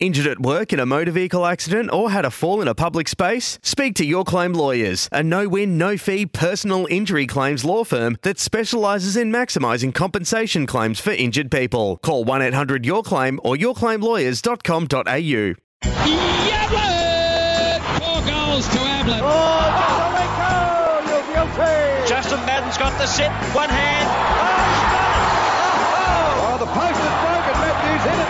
Injured 0.00 0.26
at 0.28 0.40
work 0.40 0.72
in 0.72 0.80
a 0.80 0.86
motor 0.86 1.10
vehicle 1.10 1.44
accident 1.44 1.92
or 1.92 2.10
had 2.10 2.24
a 2.24 2.30
fall 2.30 2.62
in 2.62 2.68
a 2.68 2.74
public 2.74 3.06
space? 3.06 3.58
Speak 3.62 3.94
to 3.96 4.04
Your 4.06 4.24
Claim 4.24 4.54
Lawyers, 4.54 5.10
a 5.12 5.22
no 5.22 5.46
win, 5.46 5.76
no 5.76 5.98
fee 5.98 6.24
personal 6.24 6.86
injury 6.88 7.26
claims 7.26 7.66
law 7.66 7.84
firm 7.84 8.16
that 8.22 8.38
specialises 8.38 9.14
in 9.14 9.30
maximising 9.30 9.94
compensation 9.94 10.66
claims 10.66 11.00
for 11.00 11.10
injured 11.10 11.50
people. 11.50 11.98
Call 11.98 12.24
1 12.24 12.40
800 12.40 12.86
Your 12.86 13.02
Claim 13.02 13.38
or 13.44 13.56
yourclaimlawyers.com.au. 13.56 15.54
Ablett! 16.62 17.82
Four 18.00 18.22
goals 18.24 18.66
to 18.68 18.78
Ablett. 18.78 19.20
Oh, 19.22 20.06
Justin 22.08 22.40
Madden's 22.46 22.78
got 22.78 22.96
the 22.98 23.06
sit, 23.06 23.30
one 23.54 23.68
hand. 23.68 24.08
Oh, 24.08 25.19
the 26.60 26.66
post 26.66 27.00
is 27.00 27.16
broken. 27.24 27.56
Matthews 27.56 28.02
hit 28.04 28.20
it. 28.20 28.28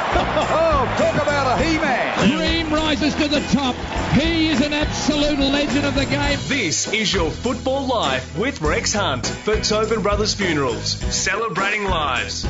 Oh, 0.52 0.95
talk 0.98 1.15
about 1.21 1.59
a 1.59 1.65
he-man. 1.65 2.29
Dream 2.29 2.73
rises 2.73 3.12
to 3.16 3.27
the 3.27 3.41
top. 3.51 3.75
He 4.12 4.51
is 4.51 4.61
an 4.61 4.73
absolute 4.73 5.41
legend 5.41 5.85
of 5.85 5.96
the 5.96 6.07
game. 6.07 6.38
This 6.46 6.93
is 6.93 7.13
your 7.13 7.32
Football 7.32 7.88
Life 7.88 8.38
with 8.38 8.60
Rex 8.60 8.93
Hunt 8.93 9.27
for 9.27 9.57
Tobin 9.57 10.02
Brothers 10.02 10.35
Funerals, 10.35 10.93
celebrating 11.13 11.82
lives. 11.85 12.46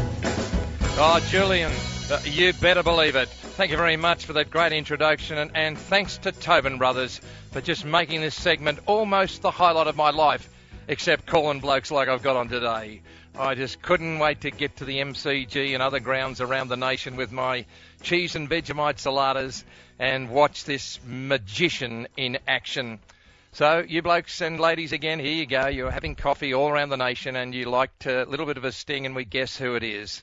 Oh, 0.98 1.18
Julian, 1.30 1.72
uh, 2.10 2.20
you 2.24 2.52
better 2.52 2.82
believe 2.82 3.16
it. 3.16 3.30
Thank 3.30 3.70
you 3.70 3.78
very 3.78 3.96
much 3.96 4.26
for 4.26 4.34
that 4.34 4.50
great 4.50 4.74
introduction, 4.74 5.38
and, 5.38 5.50
and 5.54 5.78
thanks 5.78 6.18
to 6.18 6.32
Tobin 6.32 6.76
Brothers 6.76 7.22
for 7.52 7.62
just 7.62 7.86
making 7.86 8.20
this 8.20 8.34
segment 8.34 8.80
almost 8.84 9.40
the 9.40 9.50
highlight 9.50 9.86
of 9.86 9.96
my 9.96 10.10
life, 10.10 10.46
except 10.88 11.24
calling 11.24 11.60
blokes 11.60 11.90
like 11.90 12.08
I've 12.08 12.22
got 12.22 12.36
on 12.36 12.48
today. 12.50 13.00
I 13.40 13.54
just 13.54 13.80
couldn't 13.80 14.18
wait 14.18 14.42
to 14.42 14.50
get 14.50 14.76
to 14.76 14.84
the 14.84 14.98
MCG 14.98 15.72
and 15.72 15.82
other 15.82 15.98
grounds 15.98 16.42
around 16.42 16.68
the 16.68 16.76
nation 16.76 17.16
with 17.16 17.32
my 17.32 17.64
cheese 18.02 18.36
and 18.36 18.50
Vegemite 18.50 18.98
saladas 18.98 19.64
and 19.98 20.28
watch 20.28 20.64
this 20.64 21.00
magician 21.06 22.06
in 22.18 22.38
action. 22.46 22.98
So, 23.52 23.82
you 23.88 24.02
blokes 24.02 24.42
and 24.42 24.60
ladies, 24.60 24.92
again, 24.92 25.20
here 25.20 25.32
you 25.32 25.46
go. 25.46 25.68
You're 25.68 25.90
having 25.90 26.16
coffee 26.16 26.52
all 26.52 26.68
around 26.68 26.90
the 26.90 26.98
nation, 26.98 27.34
and 27.34 27.54
you 27.54 27.64
liked 27.64 28.04
a 28.04 28.24
little 28.24 28.44
bit 28.44 28.58
of 28.58 28.64
a 28.64 28.72
sting, 28.72 29.06
and 29.06 29.16
we 29.16 29.24
guess 29.24 29.56
who 29.56 29.74
it 29.74 29.84
is. 29.84 30.22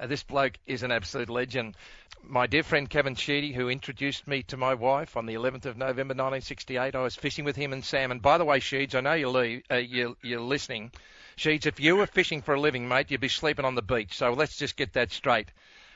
Uh, 0.00 0.08
this 0.08 0.24
bloke 0.24 0.58
is 0.66 0.82
an 0.82 0.90
absolute 0.90 1.30
legend. 1.30 1.76
My 2.24 2.48
dear 2.48 2.64
friend 2.64 2.90
Kevin 2.90 3.14
Sheedy, 3.14 3.52
who 3.52 3.68
introduced 3.68 4.26
me 4.26 4.42
to 4.44 4.56
my 4.56 4.74
wife 4.74 5.16
on 5.16 5.26
the 5.26 5.34
11th 5.34 5.66
of 5.66 5.76
November 5.76 6.14
1968, 6.14 6.96
I 6.96 7.02
was 7.02 7.14
fishing 7.14 7.44
with 7.44 7.54
him 7.54 7.72
and 7.72 7.84
Sam. 7.84 8.10
And 8.10 8.20
by 8.20 8.36
the 8.36 8.44
way, 8.44 8.58
Sheeds, 8.58 8.96
I 8.96 9.00
know 9.00 9.14
you're, 9.14 9.60
uh, 9.70 9.76
you're, 9.76 10.16
you're 10.22 10.40
listening. 10.40 10.90
Sheeds, 11.38 11.66
if 11.66 11.78
you 11.78 11.94
were 11.94 12.06
fishing 12.06 12.42
for 12.42 12.54
a 12.54 12.60
living, 12.60 12.88
mate, 12.88 13.12
you'd 13.12 13.20
be 13.20 13.28
sleeping 13.28 13.64
on 13.64 13.76
the 13.76 13.82
beach. 13.82 14.16
So 14.16 14.32
let's 14.32 14.56
just 14.56 14.76
get 14.76 14.94
that 14.94 15.12
straight. 15.12 15.52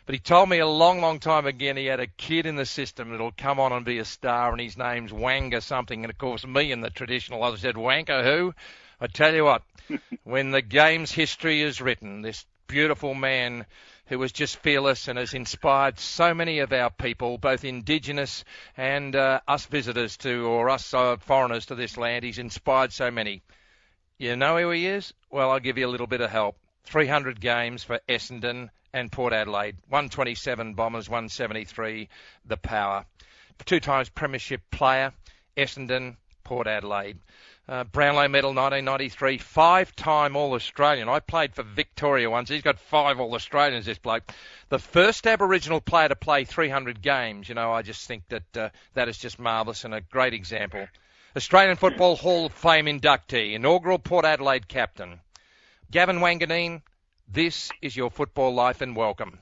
But 0.07 0.15
he 0.15 0.21
told 0.21 0.49
me 0.49 0.61
a 0.61 0.67
long, 0.69 1.01
long 1.01 1.19
time 1.19 1.47
again 1.47 1.77
he 1.77 1.87
had 1.87 1.99
a 1.99 2.07
kid 2.07 2.47
in 2.47 2.55
the 2.55 2.65
system 2.65 3.11
that'll 3.11 3.33
come 3.33 3.59
on 3.59 3.73
and 3.73 3.85
be 3.85 3.99
a 3.99 4.05
star, 4.05 4.53
and 4.53 4.61
his 4.61 4.77
name's 4.77 5.11
Wanga 5.11 5.61
something. 5.61 6.05
And 6.05 6.11
of 6.11 6.17
course, 6.17 6.47
me 6.47 6.71
and 6.71 6.83
the 6.83 6.91
traditional, 6.91 7.43
I 7.43 7.57
said, 7.57 7.75
Wanga 7.75 8.23
who? 8.23 8.55
I 9.01 9.09
tell 9.09 9.35
you 9.35 9.45
what, 9.45 9.63
when 10.23 10.53
the 10.53 10.63
game's 10.63 11.11
history 11.11 11.61
is 11.61 11.81
written, 11.81 12.23
this 12.23 12.47
beautiful 12.69 13.13
man 13.13 13.67
who 14.07 14.21
was 14.21 14.31
just 14.31 14.59
fearless 14.59 15.09
and 15.09 15.19
has 15.19 15.35
inspired 15.35 15.99
so 15.99 16.35
many 16.35 16.61
of 16.61 16.73
our 16.73 16.91
people, 16.91 17.37
both 17.37 17.65
indigenous 17.65 18.45
and 18.77 19.17
uh, 19.17 19.41
us 19.49 19.67
visitors 19.67 20.17
to, 20.19 20.47
or 20.47 20.71
us 20.71 20.95
uh, 20.95 21.17
foreigners 21.17 21.67
to 21.67 21.75
this 21.75 21.97
land. 21.97 22.25
He's 22.25 22.39
inspired 22.39 22.93
so 22.93 23.11
many. 23.11 23.43
You 24.23 24.37
know 24.37 24.57
who 24.57 24.71
he 24.71 24.87
is? 24.87 25.13
Well, 25.33 25.51
I'll 25.51 25.59
give 25.59 25.79
you 25.79 25.89
a 25.89 25.91
little 25.91 26.07
bit 26.07 26.21
of 26.21 26.31
help. 26.31 26.55
300 26.85 27.41
games 27.41 27.83
for 27.83 27.99
Essendon 28.09 28.71
and 28.93 29.11
Port 29.11 29.33
Adelaide. 29.33 29.79
127 29.89 30.75
Bombers, 30.75 31.09
173 31.09 32.09
the 32.45 32.57
Power. 32.57 33.05
Two 33.65 33.81
times 33.81 34.11
Premiership 34.11 34.61
player, 34.71 35.13
Essendon, 35.57 36.15
Port 36.45 36.69
Adelaide. 36.69 37.19
Uh, 37.69 37.83
Brownlow 37.83 38.29
medal 38.29 38.51
1993, 38.51 39.39
five-time 39.39 40.37
All-Australian. 40.37 41.09
I 41.09 41.19
played 41.19 41.57
for 41.57 41.65
Victoria 41.65 42.31
once. 42.31 42.49
He's 42.49 42.63
got 42.63 42.79
five 42.79 43.19
All-Australians, 43.19 43.87
this 43.87 43.99
bloke. 43.99 44.31
The 44.69 44.79
first 44.79 45.27
Aboriginal 45.27 45.81
player 45.81 46.11
to 46.11 46.15
play 46.15 46.45
300 46.45 47.03
games. 47.03 47.49
You 47.49 47.57
know, 47.57 47.73
I 47.73 47.83
just 47.83 48.07
think 48.07 48.23
that 48.29 48.57
uh, 48.57 48.69
that 48.95 49.09
is 49.09 49.19
just 49.19 49.41
marvellous 49.41 49.83
and 49.85 49.93
a 49.93 50.01
great 50.01 50.33
example. 50.33 50.87
Australian 51.35 51.77
Football 51.77 52.17
Hall 52.17 52.47
of 52.47 52.53
Fame 52.53 52.85
inductee, 52.85 53.55
inaugural 53.55 53.99
Port 53.99 54.27
Adelaide 54.27 54.69
captain. 54.69 55.21
Gavin 55.91 56.19
Wanganeen, 56.19 56.83
this 57.27 57.71
is 57.81 57.97
your 57.97 58.11
football 58.11 58.53
life 58.55 58.83
and 58.83 58.95
welcome. 58.95 59.39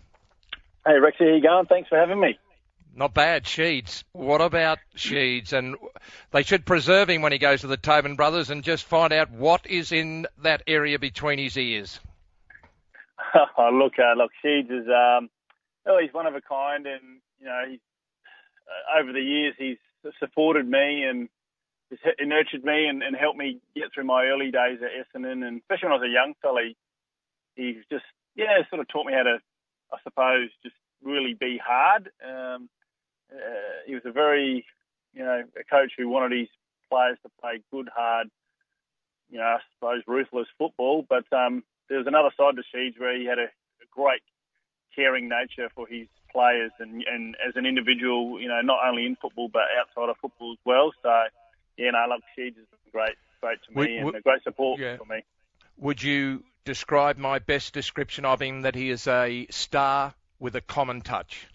Hey, 0.86 0.98
Rex, 1.00 1.16
how 1.18 1.26
you 1.26 1.42
going? 1.42 1.66
Thanks 1.66 1.88
for 1.88 1.98
having 1.98 2.20
me. 2.20 2.38
Not 2.94 3.12
bad, 3.12 3.44
Sheeds. 3.44 4.04
What 4.12 4.40
about 4.40 4.78
Sheeds? 4.96 5.52
And 5.52 5.76
they 6.30 6.44
should 6.44 6.64
preserve 6.64 7.10
him 7.10 7.22
when 7.22 7.32
he 7.32 7.38
goes 7.38 7.62
to 7.62 7.66
the 7.66 7.76
Tobin 7.76 8.14
brothers 8.14 8.50
and 8.50 8.62
just 8.62 8.84
find 8.84 9.12
out 9.12 9.32
what 9.32 9.66
is 9.66 9.90
in 9.90 10.26
that 10.42 10.62
area 10.68 10.98
between 10.98 11.40
his 11.40 11.56
ears. 11.56 11.98
oh, 13.34 13.70
look, 13.72 13.94
uh, 13.98 14.16
look, 14.16 14.30
Sheeds 14.44 14.70
is, 14.70 14.86
um, 14.86 15.28
oh, 15.86 15.98
he's 16.00 16.14
one 16.14 16.26
of 16.26 16.36
a 16.36 16.40
kind, 16.40 16.86
and 16.86 17.20
you 17.40 17.46
know, 17.46 17.62
he's 17.68 17.80
uh, 18.68 19.00
over 19.00 19.12
the 19.12 19.20
years 19.20 19.54
he's 19.58 19.78
supported 20.20 20.68
me 20.68 21.04
and 21.04 21.28
he's 21.90 21.98
nurtured 22.20 22.64
me 22.64 22.86
and, 22.86 23.02
and, 23.02 23.16
helped 23.16 23.38
me 23.38 23.58
get 23.74 23.92
through 23.92 24.04
my 24.04 24.26
early 24.26 24.50
days 24.50 24.78
at 24.82 24.94
Essendon, 24.94 25.46
and 25.46 25.60
especially 25.60 25.88
when 25.88 25.92
I 25.92 26.00
was 26.00 26.08
a 26.08 26.12
young 26.12 26.34
fella, 26.40 26.62
he, 26.64 26.76
he's 27.56 27.84
just 27.90 28.04
yeah, 28.36 28.62
sort 28.68 28.80
of 28.80 28.88
taught 28.88 29.06
me 29.06 29.12
how 29.12 29.24
to, 29.24 29.38
I 29.92 29.96
suppose, 30.02 30.48
just 30.62 30.76
really 31.02 31.34
be 31.34 31.60
hard. 31.62 32.10
Um, 32.24 32.68
uh, 33.32 33.84
he 33.86 33.94
was 33.94 34.04
a 34.04 34.12
very, 34.12 34.64
you 35.14 35.24
know, 35.24 35.42
a 35.58 35.64
coach 35.64 35.92
who 35.96 36.08
wanted 36.08 36.38
his 36.38 36.48
players 36.90 37.18
to 37.22 37.30
play 37.40 37.62
good, 37.70 37.88
hard, 37.94 38.28
you 39.30 39.38
know, 39.38 39.44
I 39.44 39.58
suppose 39.74 40.02
ruthless 40.06 40.48
football. 40.58 41.04
But 41.08 41.24
um, 41.32 41.62
there 41.88 41.98
was 41.98 42.06
another 42.06 42.30
side 42.36 42.56
to 42.56 42.62
Sheeds 42.74 42.98
where 42.98 43.16
he 43.18 43.26
had 43.26 43.38
a, 43.38 43.44
a 43.44 43.86
great 43.90 44.22
caring 44.94 45.28
nature 45.28 45.68
for 45.74 45.86
his 45.86 46.08
players 46.32 46.72
and, 46.78 47.04
and 47.06 47.36
as 47.46 47.54
an 47.56 47.66
individual, 47.66 48.40
you 48.40 48.48
know, 48.48 48.60
not 48.62 48.78
only 48.88 49.06
in 49.06 49.16
football 49.16 49.48
but 49.52 49.62
outside 49.78 50.08
of 50.08 50.16
football 50.20 50.52
as 50.52 50.58
well. 50.64 50.92
So, 51.02 51.10
yeah, 51.80 51.90
no, 51.92 52.04
look, 52.08 52.22
Sheeds 52.38 52.56
great, 52.92 53.16
great 53.40 53.58
to 53.66 53.70
me 53.70 54.02
would, 54.04 54.14
and 54.14 54.20
a 54.20 54.20
great 54.20 54.42
support 54.42 54.78
yeah. 54.78 54.96
for 54.98 55.06
me. 55.06 55.22
Would 55.78 56.02
you 56.02 56.44
describe 56.64 57.16
my 57.16 57.38
best 57.38 57.72
description 57.72 58.24
of 58.26 58.42
him 58.42 58.62
that 58.62 58.74
he 58.74 58.90
is 58.90 59.06
a 59.06 59.46
star 59.50 60.14
with 60.38 60.54
a 60.56 60.60
common 60.60 61.00
touch? 61.00 61.46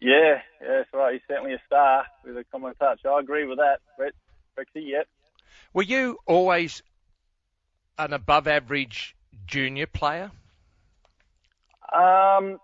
Yeah, 0.00 0.40
yeah, 0.60 0.68
that's 0.78 0.88
right. 0.92 1.12
He's 1.12 1.22
certainly 1.28 1.54
a 1.54 1.62
star 1.66 2.06
with 2.24 2.36
a 2.36 2.44
common 2.50 2.74
touch. 2.74 3.00
I 3.06 3.20
agree 3.20 3.46
with 3.46 3.58
that, 3.58 3.78
Brett. 3.96 4.14
Rexy, 4.58 4.88
yep. 4.88 5.06
Were 5.72 5.82
you 5.82 6.18
always 6.26 6.82
an 7.98 8.12
above 8.12 8.48
average 8.48 9.14
junior 9.46 9.86
player? 9.86 10.32
Um, 11.94 12.58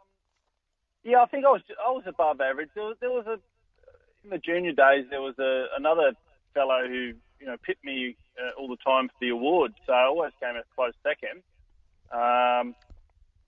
yeah, 1.05 1.23
I 1.23 1.27
think 1.27 1.45
I 1.45 1.51
was 1.51 1.63
I 1.85 1.91
was 1.91 2.05
above 2.07 2.41
average. 2.41 2.71
There 2.75 2.85
was, 2.85 2.97
there 3.01 3.11
was 3.11 3.27
a 3.27 3.39
in 4.27 4.31
the 4.31 4.39
junior 4.39 4.73
days 4.73 5.07
there 5.11 5.23
was 5.23 5.39
a 5.39 5.67
another 5.77 6.13
fellow 6.53 6.83
who 6.87 7.13
you 7.41 7.47
know 7.47 7.57
pipped 7.65 7.85
me 7.85 8.17
uh, 8.39 8.61
all 8.61 8.69
the 8.69 8.77
time 8.85 9.09
for 9.09 9.15
the 9.21 9.31
award, 9.31 9.73
so 9.87 9.93
I 9.93 10.05
always 10.05 10.33
came 10.41 10.57
a 10.57 10.63
close 10.75 10.93
second. 11.03 11.43
Um, 12.13 12.75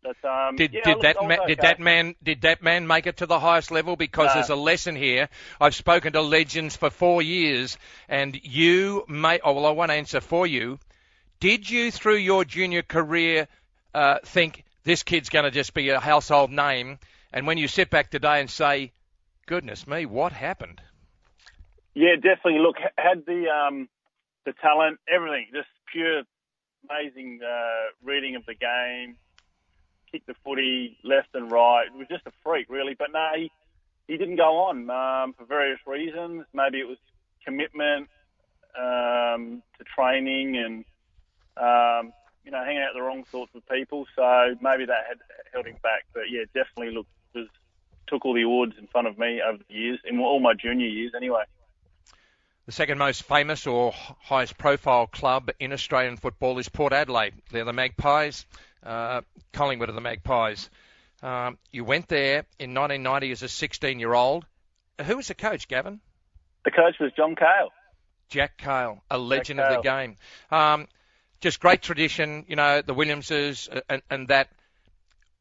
but, 0.03 0.29
um, 0.29 0.57
did, 0.57 0.73
yeah, 0.73 0.83
did 0.85 1.01
that 1.03 1.17
ma- 1.21 1.35
okay. 1.35 1.47
did 1.47 1.59
that 1.59 1.81
man 1.81 2.15
did 2.23 2.43
that 2.43 2.63
man 2.63 2.87
make 2.87 3.07
it 3.07 3.19
to 3.19 3.27
the 3.27 3.41
highest 3.41 3.71
level? 3.71 3.97
Because 3.97 4.29
no. 4.29 4.35
there's 4.35 4.51
a 4.51 4.57
lesson 4.57 4.95
here. 4.95 5.29
I've 5.61 5.75
spoken 5.75 6.13
to 6.13 6.23
legends 6.23 6.77
for 6.77 6.91
four 6.91 7.21
years, 7.21 7.77
and 8.09 8.39
you 8.43 9.05
may. 9.09 9.41
Oh 9.43 9.55
well, 9.55 9.67
I 9.67 9.71
won't 9.71 9.91
answer 9.91 10.21
for 10.21 10.47
you. 10.47 10.79
Did 11.41 11.69
you, 11.69 11.91
through 11.91 12.17
your 12.17 12.45
junior 12.45 12.83
career, 12.83 13.49
uh, 13.95 14.19
think 14.25 14.65
this 14.85 15.03
kid's 15.03 15.29
going 15.29 15.45
to 15.45 15.53
just 15.53 15.75
be 15.75 15.89
a 15.91 16.01
household 16.01 16.51
name? 16.51 16.99
And 17.33 17.47
when 17.47 17.59
you 17.59 17.69
sit 17.69 17.91
back 17.91 18.11
today 18.11 18.41
and 18.41 18.51
say, 18.51 18.91
"Goodness 19.49 19.87
me, 19.87 20.05
what 20.05 20.33
happened?" 20.33 20.83
Yeah, 21.95 22.17
definitely. 22.17 22.61
Look, 22.61 22.77
had 22.99 23.25
the 23.27 23.49
um, 23.49 23.89
the 24.45 24.53
talent, 24.53 25.01
everything, 25.09 25.47
just 25.55 25.69
pure, 25.91 26.23
amazing 26.89 27.41
uh, 27.43 27.91
reading 28.05 28.37
of 28.37 28.45
the 28.45 28.55
game 28.55 29.17
kicked 30.13 30.27
the 30.27 30.35
footy 30.45 30.99
left 31.03 31.29
and 31.35 31.51
right. 31.51 31.87
It 31.87 31.95
was 31.97 32.09
just 32.09 32.27
a 32.27 32.33
freak, 32.45 32.67
really. 32.69 32.95
But 32.95 33.09
no, 33.13 33.29
he, 33.37 33.51
he 34.07 34.17
didn't 34.17 34.37
go 34.37 34.69
on 34.69 34.91
um, 34.91 35.33
for 35.33 35.45
various 35.45 35.81
reasons. 35.87 36.45
Maybe 36.53 36.79
it 36.79 36.89
was 36.89 36.99
commitment 37.45 38.09
um, 38.79 39.63
to 39.79 39.85
training 39.97 40.57
and 40.57 40.85
um, 41.57 42.13
you 42.45 42.51
know 42.51 42.63
hanging 42.65 42.83
out 42.83 42.95
the 42.95 43.03
wrong 43.03 43.25
sorts 43.31 43.55
of 43.55 43.67
people. 43.67 44.07
So 44.15 44.57
maybe 44.61 44.85
that 44.85 45.05
had 45.09 45.19
held 45.53 45.67
him 45.67 45.77
back. 45.83 46.05
But 46.13 46.25
yeah, 46.31 46.45
definitely 46.55 46.95
look 46.95 47.07
was 47.35 47.49
took 48.09 48.25
all 48.25 48.35
the 48.35 48.43
awards 48.43 48.75
in 48.79 48.87
front 48.87 49.07
of 49.07 49.19
me 49.19 49.41
over 49.47 49.63
the 49.69 49.75
years, 49.75 49.99
in 50.05 50.19
all 50.21 50.41
my 50.41 50.55
junior 50.55 50.87
years 50.87 51.13
anyway. 51.17 51.45
The 52.67 52.73
second 52.73 52.99
most 52.99 53.23
famous 53.23 53.67
or 53.67 53.93
highest 53.95 54.59
profile 54.59 55.07
club 55.07 55.51
in 55.59 55.73
Australian 55.73 56.19
football 56.19 56.59
is 56.59 56.69
Port 56.69 56.93
Adelaide. 56.93 57.33
They're 57.51 57.65
the 57.65 57.73
Magpies. 57.73 58.45
Uh, 58.83 59.23
Collingwood 59.53 59.89
are 59.89 59.93
the 59.93 60.03
Magpies. 60.03 60.69
Um, 61.23 61.59
you 61.73 61.85
went 61.85 62.09
there 62.09 62.45
in 62.59 62.75
1990 62.75 63.33
as 63.33 63.43
a 63.43 63.49
16 63.49 63.99
year 63.99 64.13
old. 64.13 64.45
Who 65.03 65.17
was 65.17 65.29
the 65.29 65.35
coach, 65.35 65.67
Gavin? 65.69 66.01
The 66.65 66.71
coach 66.71 66.97
was 67.01 67.11
John 67.17 67.35
Cahill. 67.37 67.71
Jack 68.29 68.59
Cahill, 68.59 69.03
a 69.11 69.17
legend 69.19 69.61
of 69.61 69.75
the 69.75 69.81
game. 69.81 70.17
Um, 70.51 70.89
just 71.41 71.61
great 71.61 71.83
tradition, 71.83 72.45
you 72.49 72.57
know, 72.57 72.83
the 72.83 72.95
Williamses 72.95 73.69
uh, 73.73 73.81
and, 73.89 74.03
and 74.11 74.29
that. 74.29 74.49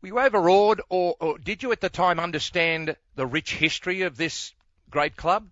Were 0.01 0.07
you 0.07 0.19
overawed, 0.19 0.81
or, 0.89 1.15
or 1.19 1.37
did 1.39 1.63
you 1.63 1.71
at 1.71 1.81
the 1.81 1.89
time 1.89 2.19
understand 2.19 2.95
the 3.15 3.25
rich 3.25 3.53
history 3.55 4.03
of 4.03 4.15
this 4.15 4.53
great 4.89 5.15
club? 5.15 5.47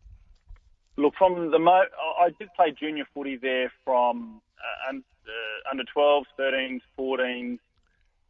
Look, 0.97 1.15
from 1.17 1.51
the 1.51 1.59
mo- 1.59 1.85
I 2.19 2.29
did 2.39 2.49
play 2.55 2.71
junior 2.71 3.05
footy 3.13 3.37
there 3.37 3.71
from 3.83 4.41
uh, 4.89 4.93
uh, 4.93 5.71
under 5.71 5.83
12s, 5.83 6.25
13s, 6.39 6.81
14s, 6.97 7.59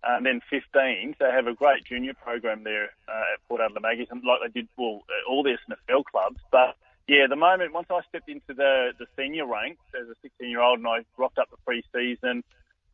and 0.04 0.26
then 0.26 0.42
15s. 0.52 1.18
They 1.20 1.32
have 1.32 1.48
a 1.48 1.54
great 1.54 1.84
junior 1.84 2.14
program 2.14 2.64
there 2.64 2.92
uh, 3.08 3.34
at 3.34 3.48
Port 3.48 3.62
Adelaide 3.62 3.82
Maggies, 3.82 4.08
and 4.10 4.24
like 4.24 4.40
they 4.42 4.60
did 4.60 4.70
well 4.78 5.04
all 5.30 5.44
the 5.44 5.58
SANFL 5.68 6.06
clubs. 6.06 6.40
But 6.52 6.76
yeah, 7.08 7.28
the 7.30 7.36
moment 7.36 7.74
once 7.74 7.88
I 7.92 8.02
stepped 8.10 8.30
into 8.30 8.54
the 8.54 8.94
the 8.98 9.06
senior 9.18 9.46
ranks 9.46 9.82
as 10.00 10.08
a 10.08 10.16
16 10.22 10.50
year 10.50 10.62
old, 10.62 10.80
and 10.80 10.88
I 10.88 11.00
rocked 11.18 11.38
up 11.38 11.50
the 11.52 11.58
pre-season, 11.66 12.44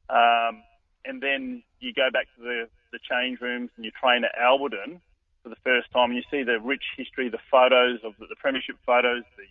um, 0.10 0.64
and 1.06 1.22
then 1.22 1.64
you 1.80 1.94
go 1.94 2.10
back 2.12 2.28
to 2.38 2.44
the 2.44 2.68
the 2.92 3.00
change 3.00 3.42
rooms 3.42 3.70
and 3.76 3.86
you 3.86 3.92
train 3.92 4.24
at 4.24 4.32
Alberton 4.40 5.00
for 5.44 5.50
the 5.50 5.56
first 5.64 5.92
time, 5.92 6.12
and 6.12 6.16
you 6.16 6.24
see 6.30 6.44
the 6.44 6.60
rich 6.60 6.84
history, 6.98 7.30
the 7.30 7.40
photos 7.50 8.00
of 8.04 8.14
the, 8.20 8.28
the 8.28 8.36
premiership 8.36 8.76
photos, 8.86 9.24
the 9.38 9.46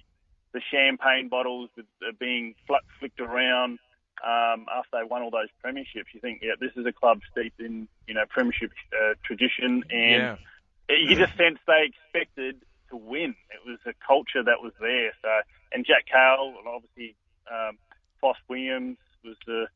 the 0.52 0.60
champagne 0.70 1.28
bottles 1.28 1.70
with, 1.76 1.86
uh, 2.02 2.10
being 2.18 2.54
fl- 2.66 2.74
flicked 2.98 3.20
around 3.20 3.78
um, 4.24 4.66
after 4.72 4.98
they 4.98 5.04
won 5.08 5.22
all 5.22 5.30
those 5.30 5.48
premierships. 5.64 6.12
You 6.12 6.20
think, 6.20 6.40
yeah, 6.42 6.54
this 6.60 6.72
is 6.76 6.84
a 6.86 6.92
club 6.92 7.20
steeped 7.30 7.60
in 7.60 7.88
you 8.06 8.14
know 8.14 8.24
premiership 8.28 8.72
uh, 8.92 9.14
tradition, 9.24 9.84
and 9.90 10.38
yeah. 10.88 10.96
you 10.96 11.16
just 11.16 11.36
sense 11.36 11.58
they 11.66 11.90
expected 11.90 12.60
to 12.90 12.96
win. 12.96 13.34
It 13.50 13.68
was 13.68 13.78
a 13.86 13.94
culture 14.06 14.42
that 14.42 14.60
was 14.62 14.72
there. 14.80 15.12
So, 15.22 15.28
and 15.72 15.86
Jack 15.86 16.06
Cahill, 16.10 16.54
and 16.58 16.66
obviously 16.66 17.14
um, 17.50 17.78
Foss 18.20 18.36
Williams 18.48 18.98
was 19.24 19.36
the 19.46 19.66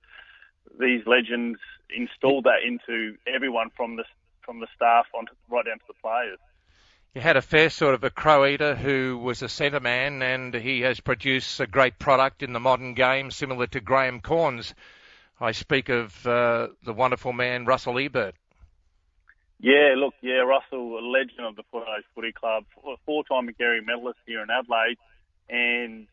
these 0.78 1.06
legends 1.06 1.58
installed 1.94 2.44
that 2.44 2.62
into 2.66 3.16
everyone 3.26 3.70
from 3.76 3.96
the 3.96 4.05
from 4.43 4.61
the 4.61 4.66
staff 4.75 5.06
on 5.14 5.26
right 5.49 5.64
down 5.64 5.78
to 5.78 5.84
the 5.88 5.94
players. 6.02 6.38
You 7.14 7.20
had 7.20 7.37
a 7.37 7.43
fair 7.43 7.70
sort 7.70 7.94
of 7.94 8.02
a 8.05 8.11
crow 8.11 8.44
eater 8.44 8.75
who 8.75 9.19
was 9.19 9.40
a 9.43 9.49
centre 9.49 9.81
man, 9.81 10.20
and 10.20 10.52
he 10.52 10.81
has 10.81 11.00
produced 11.00 11.61
a 11.61 11.66
great 11.66 11.99
product 11.99 12.43
in 12.43 12.52
the 12.52 12.61
modern 12.61 12.94
game, 12.94 13.31
similar 13.31 13.66
to 13.69 13.81
Graham 13.81 14.20
Cornes. 14.20 14.75
I 15.40 15.52
speak 15.52 15.88
of 15.88 16.26
uh, 16.26 16.69
the 16.84 16.93
wonderful 16.93 17.32
man 17.32 17.66
Russell 17.66 17.99
Ebert. 17.99 18.34
Yeah, 19.61 19.94
look, 19.96 20.14
yeah, 20.20 20.43
Russell, 20.43 20.99
a 20.99 21.00
legend 21.00 21.46
of 21.46 21.56
the 21.56 21.62
Adelaide 21.72 22.05
Footy 22.14 22.32
Club, 22.32 22.64
four-time 23.06 23.49
Magarey 23.49 23.84
medalist 23.84 24.19
here 24.26 24.43
in 24.43 24.50
Adelaide, 24.50 24.99
and 25.49 26.08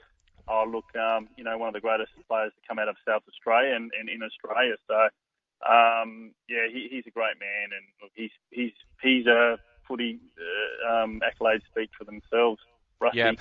oh, 0.51 0.65
look, 0.69 0.86
um, 0.95 1.30
you 1.38 1.44
know, 1.44 1.57
one 1.57 1.69
of 1.69 1.74
the 1.74 1.80
greatest 1.80 2.12
players 2.27 2.51
to 2.53 2.68
come 2.68 2.77
out 2.77 2.89
of 2.89 2.95
South 3.07 3.24
Australia 3.27 3.75
and, 3.75 3.92
and 3.98 4.09
in 4.09 4.21
Australia. 4.21 4.75
So, 4.88 4.95
um, 5.65 6.31
yeah, 6.50 6.68
he, 6.71 6.89
he's 6.92 7.07
a 7.07 7.12
great 7.12 7.39
man, 7.39 7.69
and 7.71 7.86
look, 8.01 8.12
he's 8.13 8.31
he's 8.50 8.74
he's 9.01 9.25
a 9.27 9.57
footy 9.88 10.19
uh, 10.38 11.03
um, 11.03 11.21
accolades 11.21 11.62
speak 11.71 11.89
for 11.98 12.03
themselves. 12.03 12.59
Rusty. 13.00 13.19
Yeah. 13.19 13.33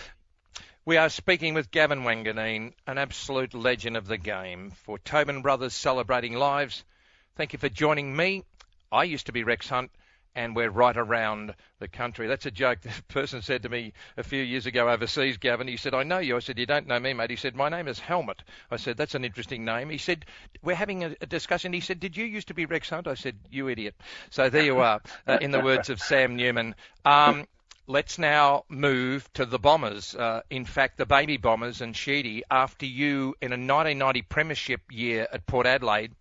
We 0.86 0.96
are 0.96 1.10
speaking 1.10 1.54
with 1.54 1.70
Gavin 1.70 2.00
Wanganeen, 2.00 2.72
an 2.86 2.96
absolute 2.96 3.52
legend 3.54 3.96
of 3.96 4.06
the 4.06 4.16
game, 4.16 4.70
for 4.70 4.98
Tobin 4.98 5.42
Brothers 5.42 5.74
Celebrating 5.74 6.34
Lives. 6.34 6.84
Thank 7.36 7.52
you 7.52 7.58
for 7.58 7.68
joining 7.68 8.16
me. 8.16 8.44
I 8.90 9.04
used 9.04 9.26
to 9.26 9.32
be 9.32 9.44
Rex 9.44 9.68
Hunt, 9.68 9.90
and 10.35 10.55
we're 10.55 10.71
right 10.71 10.97
around 10.97 11.55
the 11.79 11.88
country. 11.88 12.27
That's 12.27 12.47
a 12.47 12.50
joke 12.50 12.79
a 12.85 13.03
person 13.12 13.43
said 13.43 13.62
to 13.62 13.69
me 13.69 13.93
a 14.17 14.23
few 14.23 14.43
years 14.43 14.67
ago 14.67 14.88
overseas, 14.88 15.37
Gavin. 15.37 15.69
He 15.69 15.77
said, 15.77 15.94
I 15.94 16.03
know 16.03 16.19
you. 16.19 16.37
I 16.37 16.41
said, 16.41 16.59
You 16.59 16.67
don't 16.67 16.87
know 16.87 17.00
me, 17.00 17.12
mate. 17.12 17.31
He 17.31 17.37
said, 17.37 17.55
My 17.55 17.69
name 17.69 17.88
is 17.88 17.99
Helmut. 17.99 18.43
I 18.71 18.77
said, 18.77 18.97
That's 18.97 19.15
an 19.15 19.25
interesting 19.25 19.65
name. 19.65 19.91
He 19.91 19.99
said, 19.99 20.25
We're 20.62 20.75
having 20.75 21.05
a, 21.05 21.15
a 21.21 21.27
discussion. 21.27 21.73
He 21.73 21.81
said, 21.81 22.00
Did 22.00 22.17
you 22.17 22.25
used 22.25 22.49
to 22.49 22.55
be 22.55 22.67
Rex 22.67 22.91
Hunt? 22.91 23.06
I 23.06 23.15
said, 23.15 23.37
You 23.50 23.69
idiot. 23.69 23.94
So 24.31 24.50
there 24.50 24.65
you 24.65 24.79
are, 24.79 25.00
uh, 25.27 25.38
in 25.41 25.50
the 25.50 25.61
words 25.65 25.91
of 25.91 26.00
Sam 26.00 26.37
Newman. 26.37 26.75
Um, 27.05 27.47
let's 27.87 28.19
now 28.19 28.65
move 28.69 29.29
to 29.35 29.44
the 29.44 29.59
Bombers. 29.59 30.15
Uh, 30.15 30.43
in 30.49 30.65
fact, 30.65 30.97
the 30.97 31.06
Baby 31.06 31.37
Bombers 31.37 31.81
and 31.81 31.97
Sheedy, 31.97 32.44
after 32.50 32.87
you 32.87 33.35
in 33.41 33.53
a 33.53 33.59
1990 33.59 34.23
Premiership 34.23 34.81
year 34.91 35.27
at 35.32 35.47
Port 35.47 35.67
Adelaide, 35.67 36.12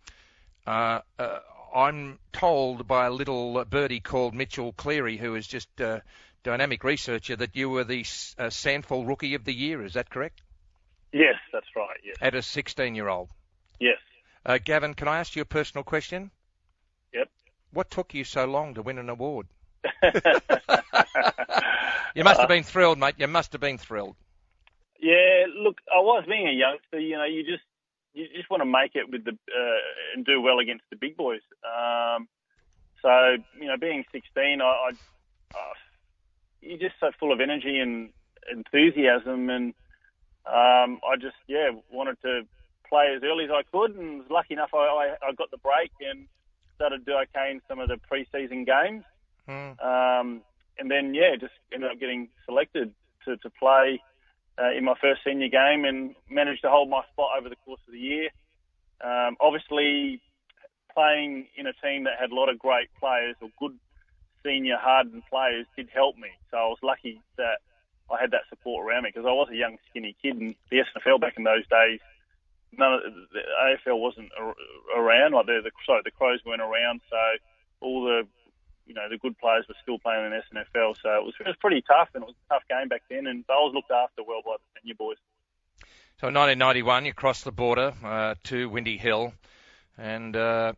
uh, 0.66 1.02
uh, 1.18 1.40
I'm 1.74 2.19
told 2.31 2.88
by 2.88 3.06
a 3.06 3.12
little 3.12 3.63
birdie 3.66 4.00
called 4.00 4.33
Mitchell 4.33 4.74
Cleary, 4.74 5.18
who 5.18 5.36
is 5.36 5.48
just 5.48 5.68
a 5.80 6.01
dynamic 6.44 6.83
researcher, 6.83 7.36
that 7.36 7.56
you 7.56 7.69
were 7.69 7.83
the 7.83 8.01
uh, 8.38 8.50
SANFL 8.50 9.07
Rookie 9.07 9.36
of 9.36 9.44
the 9.44 9.54
Year. 9.54 9.83
Is 9.83 9.94
that 9.94 10.10
correct? 10.10 10.42
Yes, 11.12 11.36
that's 11.51 11.68
right. 11.75 11.98
Yes. 12.04 12.18
At 12.21 12.36
a 12.36 12.42
16 12.42 12.95
year 12.95 13.07
old. 13.07 13.30
Yes. 13.80 13.98
Uh, 14.45 14.57
Gavin, 14.63 14.94
can 14.94 15.07
I 15.07 15.19
ask 15.19 15.36
you 15.36 15.42
a 15.42 15.45
personal 15.45 15.83
question? 15.83 16.31
Yep. 17.13 17.30
What 17.72 17.92
took 17.92 18.13
you 18.13 18.24
so 18.24 18.45
long 18.45 18.75
to 18.75 18.81
win 18.81 18.98
an 18.98 19.10
award? 19.10 19.48
you 22.15 22.24
must 22.24 22.39
have 22.39 22.50
been 22.50 22.63
thrilled, 22.63 23.00
mate. 23.00 23.15
You 23.18 23.27
must 23.27 23.51
have 23.54 23.62
been 23.62 23.77
thrilled. 23.77 24.15
Yeah, 25.01 25.45
look, 25.56 25.77
I 25.94 26.00
was 26.00 26.25
being 26.27 26.48
a 26.48 26.51
youngster. 26.51 27.00
You 27.00 27.18
know, 27.18 27.24
you 27.25 27.44
just 27.44 27.63
you 28.14 28.28
just 28.36 28.50
want 28.50 28.62
to 28.62 28.66
make 28.66 28.96
it 28.96 29.10
with 29.10 29.24
the 29.24 29.32
uh, 29.32 29.80
and 30.16 30.26
do 30.26 30.42
well 30.42 30.60
against 30.60 30.84
the 30.90 30.96
big 30.96 31.16
boys. 31.18 31.42
Um, 31.64 32.28
so 33.02 33.38
you 33.60 33.68
know, 33.68 33.78
being 33.78 34.04
16, 34.12 34.62
I, 34.62 34.66
I 34.66 34.90
uh, 35.54 35.74
you're 36.62 36.78
just 36.78 36.96
so 37.00 37.12
full 37.20 37.32
of 37.32 37.40
energy 37.40 37.80
and 37.80 38.10
enthusiasm, 38.51 39.50
and 39.50 39.74
um, 40.46 41.00
I 41.08 41.16
just 41.20 41.38
yeah 41.48 41.70
wanted 41.92 42.22
to 42.24 42.42
play 42.88 43.13
as 43.16 43.24
early 43.24 43.46
as 43.46 43.51
I 43.51 43.63
could, 43.72 43.96
and 43.96 44.20
was 44.20 44.28
lucky 44.30 44.54
enough 44.54 44.72
I, 44.74 44.78
I, 44.78 45.30
I 45.30 45.32
got 45.34 45.51
the 45.51 45.58
break 45.58 45.92
and 46.01 46.28
started 46.75 47.06
to 47.06 47.12
do 47.12 47.18
okay 47.18 47.51
in 47.51 47.62
some 47.68 47.80
of 47.80 47.89
the 47.89 48.00
preseason 48.10 48.66
games. 48.66 49.04
Hmm. 49.48 49.80
Um, 49.86 50.42
and 50.78 50.89
then 50.89 51.13
yeah, 51.13 51.36
just 51.39 51.54
ended 51.74 51.92
up 51.92 52.00
getting 52.00 52.30
selected 52.46 52.94
to, 53.25 53.38
to 53.38 53.50
play 53.50 54.01
uh, 54.62 54.72
in 54.72 54.84
my 54.84 54.96
first 55.00 55.22
senior 55.24 55.50
game 55.50 55.86
and 55.86 56.16
managed 56.30 56.62
to 56.62 56.70
hold 56.70 56.89
my 56.89 57.01
spot 57.12 57.30
over 57.38 57.50
the 57.50 57.56
course 57.66 57.82
of 57.88 57.94
the 57.94 58.00
year. 58.00 58.30
Um, 59.04 59.38
obviously, 59.39 60.22
playing 60.94 61.48
in 61.56 61.68
a 61.68 61.74
team 61.74 62.04
that 62.04 62.20
had 62.20 62.32
a 62.32 62.36
lot 62.36 62.50
of 62.50 62.60
great 62.60 62.89
players 63.00 63.36
or 63.42 63.50
good 63.60 63.78
senior 64.44 64.78
hardened 64.80 65.24
players 65.30 65.66
did 65.75 65.89
help 65.94 66.18
me. 66.18 66.30
So 66.51 66.58
I 66.58 66.68
was 66.68 66.80
lucky 66.84 67.22
that 67.38 67.60
I 68.12 68.20
had 68.20 68.32
that 68.32 68.50
support 68.50 68.86
around 68.86 69.04
me 69.04 69.12
because 69.13 69.28
I 69.28 69.32
was 69.32 69.50
a 69.51 69.56
young 69.56 69.78
skinny 69.89 70.16
kid 70.22 70.38
and 70.38 70.56
the 70.70 70.78
SANFL 70.78 71.22
back 71.22 71.36
in 71.38 71.44
those 71.44 71.68
days, 71.70 72.00
none 72.78 72.94
of 72.94 73.01
the 73.32 73.42
AFL 73.89 74.00
wasn't 74.00 74.30
around. 74.96 75.34
Like 75.34 75.46
the, 75.46 75.62
the 75.63 75.72
sorry, 75.86 76.01
the 76.04 76.12
Crows 76.12 76.42
weren't 76.46 76.62
around, 76.62 77.01
so 77.10 77.18
all 77.82 78.04
the 78.04 78.28
you 78.89 78.96
know, 78.96 79.08
the 79.08 79.17
good 79.17 79.38
players 79.38 79.65
were 79.69 79.75
still 79.84 80.00
playing 80.00 80.25
in 80.25 80.31
the 80.31 80.41
SANFL. 80.51 80.96
So 81.01 81.10
it 81.10 81.24
was, 81.24 81.34
it 81.39 81.48
was 81.48 81.55
pretty 81.62 81.84
tough, 81.84 82.10
and 82.15 82.24
it 82.24 82.27
was 82.27 82.36
a 82.50 82.53
tough 82.55 82.63
game 82.67 82.89
back 82.89 83.03
then. 83.10 83.27
And 83.27 83.46
I 83.48 83.53
was 83.53 83.72
looked 83.74 83.91
after 83.91 84.24
well 84.27 84.41
by 84.43 84.55
the 84.58 84.81
senior 84.81 84.96
boys. 84.96 85.17
So 86.19 86.27
in 86.27 86.34
1991, 86.34 87.05
you 87.05 87.13
crossed 87.13 87.46
the 87.46 87.51
border 87.51 87.93
uh, 88.03 88.36
to 88.46 88.67
Windy 88.67 88.98
Hill, 88.98 89.31
and 89.98 90.36
uh, 90.36 90.74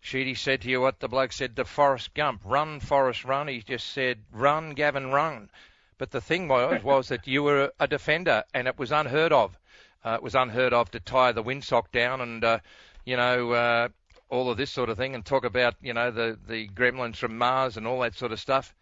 Sheedy 0.00 0.36
said 0.36 0.62
to 0.62 0.70
you 0.70 0.80
what 0.80 1.00
the 1.00 1.08
bloke 1.08 1.32
said 1.32 1.56
to 1.56 1.64
Forrest 1.64 2.14
Gump: 2.14 2.42
"Run, 2.44 2.80
Forrest, 2.80 3.24
run." 3.24 3.48
He 3.48 3.60
just 3.60 3.88
said, 3.88 4.20
"Run, 4.32 4.70
Gavin, 4.70 5.10
run." 5.10 5.50
But 5.98 6.12
the 6.12 6.20
thing 6.20 6.46
was, 6.46 6.82
was 6.84 7.08
that 7.08 7.26
you 7.26 7.42
were 7.42 7.72
a 7.80 7.88
defender, 7.88 8.44
and 8.54 8.68
it 8.68 8.78
was 8.78 8.92
unheard 8.92 9.32
of. 9.32 9.58
Uh, 10.04 10.14
it 10.14 10.22
was 10.22 10.36
unheard 10.36 10.72
of 10.72 10.90
to 10.92 11.00
tie 11.00 11.32
the 11.32 11.42
windsock 11.42 11.90
down 11.90 12.20
and, 12.20 12.44
uh, 12.44 12.60
you 13.04 13.16
know, 13.16 13.50
uh, 13.50 13.88
all 14.28 14.50
of 14.50 14.56
this 14.56 14.70
sort 14.70 14.90
of 14.90 14.96
thing 14.96 15.14
and 15.14 15.24
talk 15.24 15.44
about 15.44 15.74
you 15.80 15.94
know 15.94 16.10
the 16.10 16.38
the 16.46 16.68
gremlins 16.68 17.16
from 17.16 17.38
Mars 17.38 17.76
and 17.76 17.86
all 17.86 18.00
that 18.00 18.14
sort 18.14 18.32
of 18.32 18.40
stuff. 18.40 18.74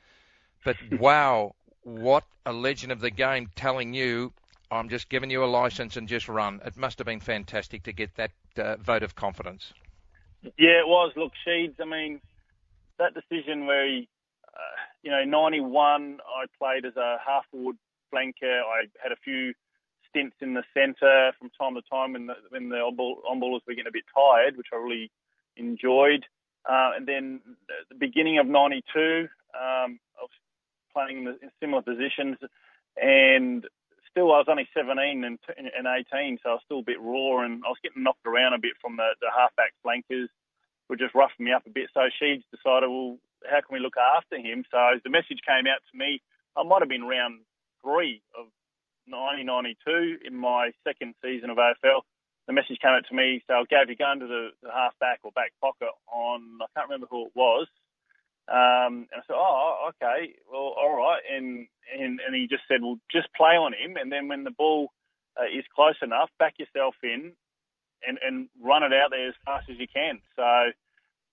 But 0.65 0.77
wow, 0.99 1.55
what 1.83 2.25
a 2.47 2.53
legend 2.53 2.93
of 2.93 3.01
the 3.01 3.11
game 3.11 3.51
telling 3.55 3.95
you 3.95 4.33
I'm 4.71 4.89
just 4.89 5.09
giving 5.09 5.31
you 5.31 5.45
a 5.45 5.47
license 5.47 5.97
and 5.97 6.09
just 6.09 6.29
run. 6.29 6.61
It 6.65 6.77
must 6.77 6.99
have 6.99 7.07
been 7.07 7.21
fantastic 7.21 7.85
to 7.85 7.93
get 7.93 8.15
that 8.17 8.33
uh, 8.57 8.77
vote 8.77 9.03
of 9.03 9.15
confidence. 9.15 9.73
Yeah, 10.43 10.81
it 10.81 10.89
was. 10.89 11.13
Look, 11.17 11.33
Sheeds, 11.47 11.75
I 11.81 11.85
mean, 11.85 12.21
that 12.99 13.15
decision 13.15 13.67
where 13.67 13.87
he, 13.87 14.09
uh, 14.49 14.77
you 15.03 15.11
know, 15.11 15.25
91, 15.25 16.19
I 16.27 16.47
played 16.59 16.85
as 16.85 16.97
a 16.97 17.17
half 17.25 17.45
forward 17.51 17.77
flanker. 18.13 18.61
I 18.61 18.87
had 19.03 19.13
a 19.13 19.17
few 19.23 19.55
stints 20.11 20.37
in 20.41 20.55
the 20.55 20.65
centre 20.75 21.33
from 21.39 21.51
time 21.51 21.75
to 21.75 21.83
time 21.91 22.13
when 22.13 22.27
the, 22.27 22.35
when 22.51 22.69
the 22.69 22.77
on 22.79 23.41
ballers 23.41 23.61
were 23.67 23.75
getting 23.75 23.89
a 23.89 23.93
bit 23.93 24.05
tired, 24.15 24.57
which 24.57 24.69
I 24.73 24.77
really 24.77 25.11
enjoyed. 25.57 26.25
Uh, 26.69 26.93
and 26.97 27.07
then 27.07 27.41
the 27.91 27.95
beginning 27.95 28.39
of 28.39 28.47
92, 28.47 29.29
um, 29.55 30.01
I 30.17 30.23
was 30.23 30.31
playing 30.93 31.27
in, 31.27 31.51
similar 31.61 31.83
positions 31.83 32.39
and 32.97 33.67
still 34.11 34.33
I 34.33 34.39
was 34.39 34.47
only 34.49 34.69
17 34.73 35.25
and, 35.25 35.39
and 35.59 35.87
18, 35.87 36.39
so 36.43 36.51
I 36.51 36.53
was 36.55 36.63
still 36.65 36.79
a 36.79 36.87
bit 36.87 37.01
raw 37.01 37.45
and 37.45 37.63
I 37.67 37.69
was 37.69 37.83
getting 37.83 38.03
knocked 38.03 38.27
around 38.27 38.55
a 38.55 38.59
bit 38.59 38.79
from 38.81 38.97
the, 38.97 39.11
the 39.21 39.29
halfback 39.35 39.75
flankers 39.83 40.31
were 40.89 40.97
just 40.97 41.15
roughing 41.15 41.47
me 41.47 41.53
up 41.53 41.67
a 41.67 41.71
bit. 41.71 41.91
So 41.93 42.01
Sheeds 42.23 42.45
decided, 42.55 42.89
well, 42.89 43.19
how 43.45 43.61
can 43.61 43.73
we 43.75 43.81
look 43.81 43.99
after 43.99 44.37
him? 44.37 44.65
So 44.71 44.79
the 45.03 45.11
message 45.11 45.43
came 45.47 45.67
out 45.67 45.83
to 45.91 45.99
me. 45.99 46.23
I 46.57 46.63
might 46.63 46.81
have 46.81 46.89
been 46.89 47.05
round 47.05 47.41
three 47.83 48.23
of 48.39 48.47
1992 49.11 50.25
in 50.25 50.35
my 50.37 50.71
second 50.87 51.15
season 51.23 51.51
of 51.51 51.59
AFL. 51.59 52.07
The 52.47 52.53
message 52.53 52.79
came 52.81 52.93
out 52.93 53.07
to 53.09 53.15
me, 53.15 53.43
so 53.47 53.55
I 53.55 53.65
gave 53.65 53.89
you 53.89 53.97
go 53.97 54.13
into 54.13 54.27
the, 54.27 54.51
the 54.63 54.71
half 54.71 54.93
back 55.01 55.21
or 55.23 55.33
back 55.33 55.53
pocket 55.61 55.89
on, 56.13 56.59
I 56.61 56.67
can't 56.77 56.89
remember 56.89 57.07
who 57.11 57.27
it 57.27 57.33
was. 57.35 57.67
Um, 58.47 59.09
and 59.09 59.17
I 59.17 59.25
said, 59.27 59.37
oh, 59.37 59.91
okay, 59.97 60.35
well, 60.51 60.77
all 60.77 60.95
right. 60.95 61.23
And, 61.33 61.67
and, 61.99 62.21
and 62.21 62.35
he 62.35 62.47
just 62.47 62.65
said, 62.69 62.83
well, 62.83 62.99
just 63.11 63.33
play 63.35 63.57
on 63.57 63.73
him. 63.73 63.97
And 63.97 64.13
then 64.13 64.29
when 64.29 64.45
the 64.45 64.51
ball 64.51 64.93
uh, 65.41 65.45
is 65.45 65.65
close 65.75 65.97
enough, 66.03 66.29
back 66.39 66.59
yourself 66.59 66.95
in 67.03 67.33
and, 68.07 68.19
and 68.21 68.49
run 68.63 68.83
it 68.83 68.93
out 68.93 69.11
there 69.11 69.29
as 69.29 69.35
fast 69.47 69.71
as 69.71 69.79
you 69.79 69.87
can. 69.89 70.21
So 70.37 70.45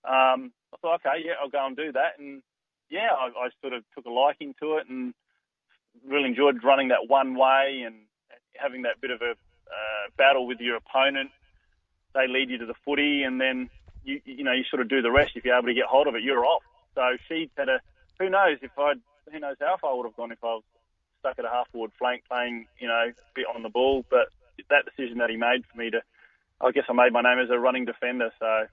um, 0.08 0.52
I 0.72 0.76
thought, 0.80 1.00
okay, 1.04 1.20
yeah, 1.24 1.34
I'll 1.40 1.50
go 1.50 1.66
and 1.66 1.76
do 1.76 1.92
that. 1.92 2.18
And 2.18 2.42
yeah, 2.88 3.08
I, 3.12 3.28
I 3.28 3.48
sort 3.60 3.74
of 3.74 3.84
took 3.94 4.06
a 4.06 4.10
liking 4.10 4.54
to 4.60 4.78
it 4.78 4.88
and 4.88 5.12
really 6.06 6.28
enjoyed 6.28 6.64
running 6.64 6.88
that 6.88 7.08
one 7.08 7.36
way 7.36 7.82
and 7.84 7.96
having 8.56 8.82
that 8.82 9.00
bit 9.00 9.10
of 9.10 9.20
a 9.20 9.34
uh, 9.72 10.10
battle 10.16 10.46
with 10.46 10.60
your 10.60 10.76
opponent. 10.76 11.30
They 12.14 12.28
lead 12.28 12.50
you 12.50 12.58
to 12.58 12.66
the 12.66 12.74
footy, 12.84 13.22
and 13.22 13.40
then 13.40 13.70
you 14.04 14.20
you 14.24 14.44
know 14.44 14.52
you 14.52 14.64
sort 14.64 14.82
of 14.82 14.88
do 14.88 15.02
the 15.02 15.10
rest. 15.10 15.32
If 15.34 15.44
you're 15.44 15.56
able 15.56 15.68
to 15.68 15.74
get 15.74 15.86
hold 15.86 16.06
of 16.06 16.14
it, 16.14 16.22
you're 16.22 16.44
off. 16.44 16.62
So 16.94 17.16
she 17.28 17.50
had 17.56 17.68
a 17.68 17.80
who 18.18 18.28
knows 18.28 18.58
if 18.62 18.78
I'd 18.78 19.00
who 19.30 19.40
knows 19.40 19.56
how 19.60 19.76
far 19.80 19.92
I 19.92 19.94
would 19.94 20.06
have 20.06 20.16
gone 20.16 20.32
if 20.32 20.42
I 20.42 20.54
was 20.54 20.62
stuck 21.20 21.38
at 21.38 21.44
a 21.44 21.48
half 21.48 21.68
forward 21.70 21.92
flank 21.98 22.24
playing 22.28 22.66
you 22.78 22.88
know 22.88 23.10
a 23.10 23.32
bit 23.34 23.46
on 23.52 23.62
the 23.62 23.68
ball. 23.68 24.04
But 24.10 24.28
that 24.70 24.84
decision 24.84 25.18
that 25.18 25.30
he 25.30 25.36
made 25.36 25.64
for 25.70 25.78
me 25.78 25.90
to, 25.90 26.02
I 26.60 26.70
guess 26.72 26.84
I 26.88 26.92
made 26.92 27.12
my 27.12 27.22
name 27.22 27.38
as 27.38 27.50
a 27.50 27.58
running 27.58 27.84
defender. 27.84 28.30
So 28.38 28.66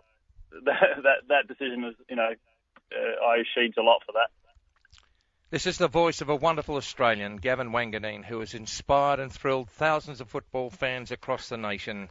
that 0.66 1.04
that, 1.04 1.18
that 1.30 1.48
decision 1.48 1.86
is 1.86 1.96
you 2.10 2.16
know 2.16 2.32
uh, 2.92 3.26
I 3.26 3.44
Sheeds 3.56 3.78
a 3.78 3.82
lot 3.82 4.02
for 4.06 4.14
that. 4.14 4.30
This 5.52 5.66
is 5.66 5.80
the 5.80 5.88
voice 5.88 6.22
of 6.22 6.30
a 6.30 6.36
wonderful 6.36 6.76
Australian, 6.76 7.38
Gavin 7.38 7.72
Wanganeen, 7.72 8.24
who 8.24 8.40
has 8.40 8.54
inspired 8.54 9.20
and 9.20 9.32
thrilled 9.32 9.68
thousands 9.72 10.22
of 10.22 10.30
football 10.30 10.70
fans 10.70 11.10
across 11.10 11.50
the 11.50 11.58
nation. 11.58 12.10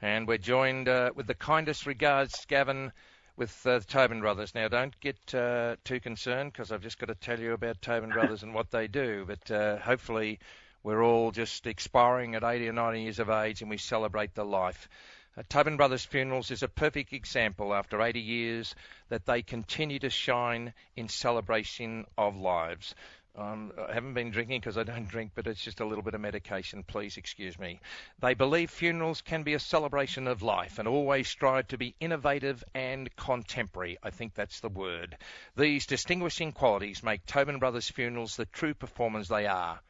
And 0.00 0.26
we're 0.26 0.38
joined 0.38 0.88
uh, 0.88 1.12
with 1.14 1.28
the 1.28 1.34
kindest 1.34 1.86
regards, 1.86 2.44
Gavin, 2.46 2.90
with 3.36 3.64
uh, 3.64 3.78
the 3.78 3.84
Tobin 3.84 4.18
brothers. 4.18 4.52
Now, 4.56 4.66
don't 4.66 4.98
get 4.98 5.32
uh, 5.32 5.76
too 5.84 6.00
concerned 6.00 6.52
because 6.52 6.72
I've 6.72 6.82
just 6.82 6.98
got 6.98 7.06
to 7.06 7.14
tell 7.14 7.38
you 7.38 7.52
about 7.52 7.80
Tobin 7.80 8.10
brothers 8.14 8.42
and 8.42 8.52
what 8.52 8.72
they 8.72 8.88
do. 8.88 9.26
But 9.28 9.48
uh, 9.48 9.76
hopefully, 9.76 10.40
we're 10.82 11.04
all 11.04 11.30
just 11.30 11.68
expiring 11.68 12.34
at 12.34 12.42
80 12.42 12.70
or 12.70 12.72
90 12.72 13.00
years 13.00 13.20
of 13.20 13.30
age 13.30 13.60
and 13.60 13.70
we 13.70 13.78
celebrate 13.78 14.34
the 14.34 14.44
life. 14.44 14.88
Uh, 15.34 15.42
Tobin 15.48 15.78
Brothers 15.78 16.04
Funerals 16.04 16.50
is 16.50 16.62
a 16.62 16.68
perfect 16.68 17.14
example 17.14 17.72
after 17.72 18.02
80 18.02 18.20
years 18.20 18.74
that 19.08 19.24
they 19.24 19.40
continue 19.40 19.98
to 19.98 20.10
shine 20.10 20.74
in 20.94 21.08
celebration 21.08 22.04
of 22.18 22.36
lives. 22.36 22.94
Um, 23.34 23.72
I 23.78 23.94
haven't 23.94 24.12
been 24.12 24.30
drinking 24.30 24.60
because 24.60 24.76
I 24.76 24.82
don't 24.82 25.08
drink, 25.08 25.32
but 25.34 25.46
it's 25.46 25.64
just 25.64 25.80
a 25.80 25.86
little 25.86 26.04
bit 26.04 26.12
of 26.12 26.20
medication. 26.20 26.82
Please 26.82 27.16
excuse 27.16 27.58
me. 27.58 27.80
They 28.20 28.34
believe 28.34 28.70
funerals 28.70 29.22
can 29.22 29.42
be 29.42 29.54
a 29.54 29.58
celebration 29.58 30.28
of 30.28 30.42
life 30.42 30.78
and 30.78 30.86
always 30.86 31.28
strive 31.28 31.68
to 31.68 31.78
be 31.78 31.94
innovative 31.98 32.62
and 32.74 33.14
contemporary. 33.16 33.96
I 34.02 34.10
think 34.10 34.34
that's 34.34 34.60
the 34.60 34.68
word. 34.68 35.16
These 35.56 35.86
distinguishing 35.86 36.52
qualities 36.52 37.02
make 37.02 37.24
Tobin 37.24 37.58
Brothers 37.58 37.88
Funerals 37.88 38.36
the 38.36 38.44
true 38.44 38.74
performers 38.74 39.28
they 39.28 39.46
are. 39.46 39.80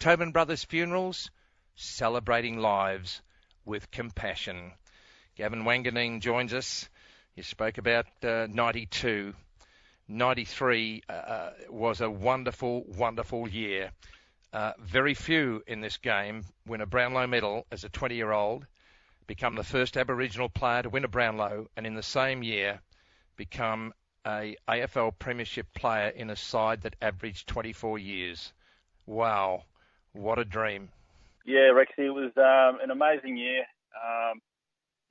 Tobin 0.00 0.32
Brothers 0.32 0.64
Funerals, 0.64 1.30
celebrating 1.76 2.58
lives 2.58 3.22
with 3.64 3.90
compassion. 3.90 4.72
Gavin 5.36 5.64
Wanganeen 5.64 6.20
joins 6.20 6.52
us. 6.52 6.88
You 7.34 7.42
spoke 7.42 7.78
about 7.78 8.06
uh, 8.22 8.46
92. 8.50 9.34
93 10.08 11.02
uh, 11.08 11.12
uh, 11.12 11.50
was 11.70 12.02
a 12.02 12.10
wonderful, 12.10 12.84
wonderful 12.98 13.48
year. 13.48 13.92
Uh, 14.52 14.72
very 14.78 15.14
few 15.14 15.62
in 15.66 15.80
this 15.80 15.96
game 15.96 16.44
win 16.66 16.82
a 16.82 16.86
Brownlow 16.86 17.26
medal 17.26 17.66
as 17.72 17.84
a 17.84 17.88
20 17.88 18.14
year 18.14 18.30
old, 18.30 18.66
become 19.26 19.54
the 19.54 19.64
first 19.64 19.96
Aboriginal 19.96 20.50
player 20.50 20.82
to 20.82 20.90
win 20.90 21.04
a 21.04 21.08
Brownlow, 21.08 21.68
and 21.76 21.86
in 21.86 21.94
the 21.94 22.02
same 22.02 22.42
year 22.42 22.80
become 23.36 23.94
a 24.26 24.54
AFL 24.68 25.18
Premiership 25.18 25.72
player 25.72 26.08
in 26.08 26.28
a 26.28 26.36
side 26.36 26.82
that 26.82 26.96
averaged 27.00 27.46
24 27.48 27.98
years. 27.98 28.52
Wow, 29.06 29.64
what 30.12 30.38
a 30.38 30.44
dream! 30.44 30.90
Yeah, 31.46 31.70
Rexy, 31.72 32.04
it 32.04 32.10
was 32.10 32.32
um, 32.36 32.80
an 32.82 32.90
amazing 32.90 33.38
year. 33.38 33.64
Um, 33.96 34.42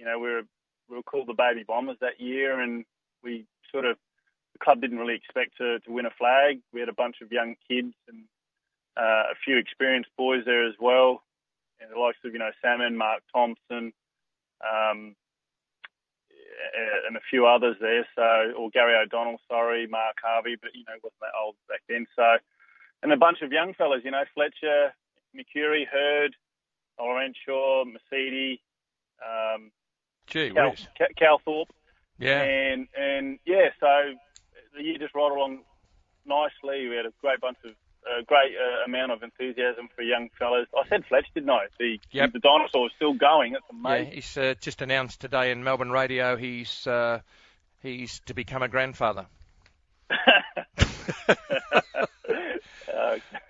you 0.01 0.07
know, 0.07 0.17
we 0.17 0.29
were 0.29 0.41
we 0.89 0.95
were 0.97 1.03
called 1.03 1.27
the 1.27 1.35
Baby 1.37 1.63
Bombers 1.65 1.97
that 2.01 2.19
year, 2.19 2.59
and 2.59 2.83
we 3.23 3.45
sort 3.71 3.85
of 3.85 3.97
the 4.53 4.59
club 4.59 4.81
didn't 4.81 4.97
really 4.97 5.13
expect 5.13 5.57
to 5.57 5.79
to 5.79 5.91
win 5.91 6.07
a 6.07 6.17
flag. 6.17 6.59
We 6.73 6.79
had 6.79 6.89
a 6.89 6.93
bunch 6.93 7.17
of 7.21 7.31
young 7.31 7.55
kids 7.69 7.93
and 8.07 8.23
uh, 8.97 9.29
a 9.29 9.35
few 9.45 9.57
experienced 9.57 10.09
boys 10.17 10.41
there 10.43 10.67
as 10.67 10.73
well, 10.81 11.21
and 11.79 11.91
the 11.91 11.99
likes 11.99 12.17
of 12.25 12.33
you 12.33 12.39
know 12.39 12.49
Salmon, 12.63 12.97
Mark 12.97 13.21
Thompson, 13.31 13.93
um, 14.65 15.15
and 17.05 17.15
a 17.15 17.21
few 17.29 17.45
others 17.45 17.75
there. 17.79 18.07
So, 18.15 18.53
or 18.57 18.71
Gary 18.71 18.95
O'Donnell, 18.95 19.39
sorry, 19.47 19.85
Mark 19.85 20.15
Harvey, 20.23 20.57
but 20.59 20.71
you 20.73 20.83
know 20.87 20.95
wasn't 21.03 21.21
that 21.21 21.37
old 21.39 21.55
back 21.69 21.81
then. 21.87 22.07
So, 22.15 22.37
and 23.03 23.13
a 23.13 23.17
bunch 23.17 23.43
of 23.43 23.51
young 23.51 23.75
fellas, 23.75 24.01
you 24.03 24.09
know 24.09 24.25
Fletcher, 24.33 24.95
Mercuri, 25.37 25.85
Hird, 25.87 26.35
Laurent 26.99 27.37
Shaw, 27.45 27.85
Mercedes, 27.85 28.57
um, 29.21 29.71
Gee, 30.27 30.51
Cal, 30.51 30.73
Calthorpe. 31.19 31.69
Yeah. 32.17 32.41
And 32.41 32.87
and 32.95 33.39
yeah, 33.45 33.69
so 33.79 33.87
the 34.75 34.83
year 34.83 34.97
just 34.97 35.15
rolled 35.15 35.33
along 35.33 35.59
nicely. 36.25 36.87
We 36.87 36.95
had 36.95 37.05
a 37.05 37.13
great 37.21 37.41
bunch 37.41 37.57
of 37.65 37.71
a 38.03 38.23
great 38.23 38.53
uh, 38.57 38.85
amount 38.85 39.11
of 39.11 39.23
enthusiasm 39.23 39.89
for 39.95 40.01
young 40.01 40.29
fellas. 40.37 40.67
I 40.75 40.87
said 40.89 41.05
Fletch, 41.05 41.27
didn't 41.33 41.49
I? 41.49 41.67
The 41.79 41.99
yep. 42.11 42.33
the 42.33 42.39
dinosaur 42.39 42.87
is 42.87 42.93
still 42.95 43.13
going. 43.13 43.53
It's 43.53 43.65
amazing. 43.69 44.07
Yeah, 44.07 44.13
he's 44.13 44.37
uh, 44.37 44.53
just 44.59 44.81
announced 44.81 45.21
today 45.21 45.51
in 45.51 45.63
Melbourne 45.63 45.91
radio 45.91 46.35
he's 46.35 46.85
uh, 46.87 47.19
he's 47.81 48.19
to 48.25 48.33
become 48.33 48.63
a 48.63 48.67
grandfather. 48.67 49.27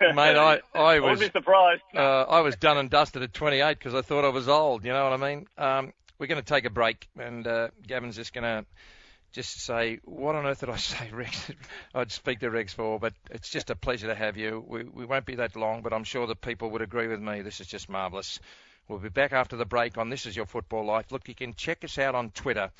Mate, 0.00 0.36
I, 0.36 0.60
I 0.74 1.00
was 1.00 1.22
I 1.22 1.30
surprised. 1.30 1.82
Uh, 1.94 2.22
I 2.22 2.40
was 2.40 2.56
done 2.56 2.78
and 2.78 2.90
dusted 2.90 3.22
at 3.22 3.32
28 3.32 3.78
because 3.78 3.94
I 3.94 4.02
thought 4.02 4.24
I 4.24 4.28
was 4.28 4.48
old. 4.48 4.84
You 4.84 4.92
know 4.92 5.04
what 5.04 5.22
I 5.22 5.34
mean? 5.34 5.46
Um, 5.56 5.92
we're 6.22 6.28
going 6.28 6.40
to 6.40 6.54
take 6.54 6.66
a 6.66 6.70
break, 6.70 7.08
and 7.18 7.44
uh, 7.48 7.68
Gavin's 7.84 8.14
just 8.14 8.32
going 8.32 8.44
to 8.44 8.64
just 9.32 9.60
say, 9.60 9.98
what 10.04 10.36
on 10.36 10.46
earth 10.46 10.60
did 10.60 10.70
I 10.70 10.76
say, 10.76 11.10
Rex? 11.10 11.50
I'd 11.92 12.12
speak 12.12 12.38
to 12.40 12.50
Rex 12.50 12.72
for, 12.72 13.00
but 13.00 13.12
it's 13.32 13.50
just 13.50 13.70
a 13.70 13.74
pleasure 13.74 14.06
to 14.06 14.14
have 14.14 14.36
you. 14.36 14.64
We, 14.64 14.84
we 14.84 15.04
won't 15.04 15.26
be 15.26 15.34
that 15.34 15.56
long, 15.56 15.82
but 15.82 15.92
I'm 15.92 16.04
sure 16.04 16.28
that 16.28 16.40
people 16.40 16.70
would 16.70 16.80
agree 16.80 17.08
with 17.08 17.20
me. 17.20 17.42
This 17.42 17.60
is 17.60 17.66
just 17.66 17.88
marvellous. 17.88 18.38
We'll 18.86 19.00
be 19.00 19.08
back 19.08 19.32
after 19.32 19.56
the 19.56 19.64
break 19.64 19.98
on 19.98 20.10
This 20.10 20.24
Is 20.24 20.36
Your 20.36 20.46
Football 20.46 20.84
Life. 20.84 21.10
Look, 21.10 21.26
you 21.26 21.34
can 21.34 21.54
check 21.54 21.82
us 21.82 21.98
out 21.98 22.14
on 22.14 22.30
Twitter. 22.30 22.70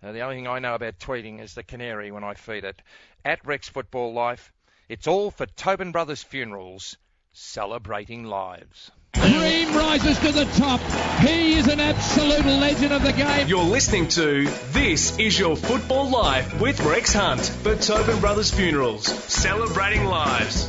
Uh, 0.00 0.12
the 0.12 0.20
only 0.20 0.36
thing 0.36 0.46
I 0.46 0.60
know 0.60 0.76
about 0.76 1.00
tweeting 1.00 1.40
is 1.40 1.54
the 1.54 1.64
canary 1.64 2.12
when 2.12 2.22
I 2.22 2.34
feed 2.34 2.62
it. 2.62 2.80
At 3.24 3.44
Rex 3.44 3.68
Football 3.68 4.12
Life. 4.12 4.52
It's 4.88 5.08
all 5.08 5.32
for 5.32 5.46
Tobin 5.46 5.90
Brothers 5.90 6.22
Funerals, 6.22 6.96
celebrating 7.32 8.22
lives. 8.22 8.92
Dream 9.12 9.76
rises 9.76 10.18
to 10.20 10.32
the 10.32 10.46
top. 10.56 10.80
He 11.20 11.54
is 11.54 11.68
an 11.68 11.80
absolute 11.80 12.46
legend 12.46 12.92
of 12.92 13.02
the 13.02 13.12
game. 13.12 13.46
You're 13.46 13.62
listening 13.62 14.08
to 14.08 14.46
This 14.72 15.18
Is 15.18 15.38
Your 15.38 15.54
Football 15.54 16.08
Life 16.08 16.60
with 16.60 16.80
Rex 16.80 17.12
Hunt 17.12 17.40
for 17.40 17.76
Tobin 17.76 18.20
Brothers 18.20 18.50
Funerals, 18.50 19.04
celebrating 19.04 20.06
lives. 20.06 20.66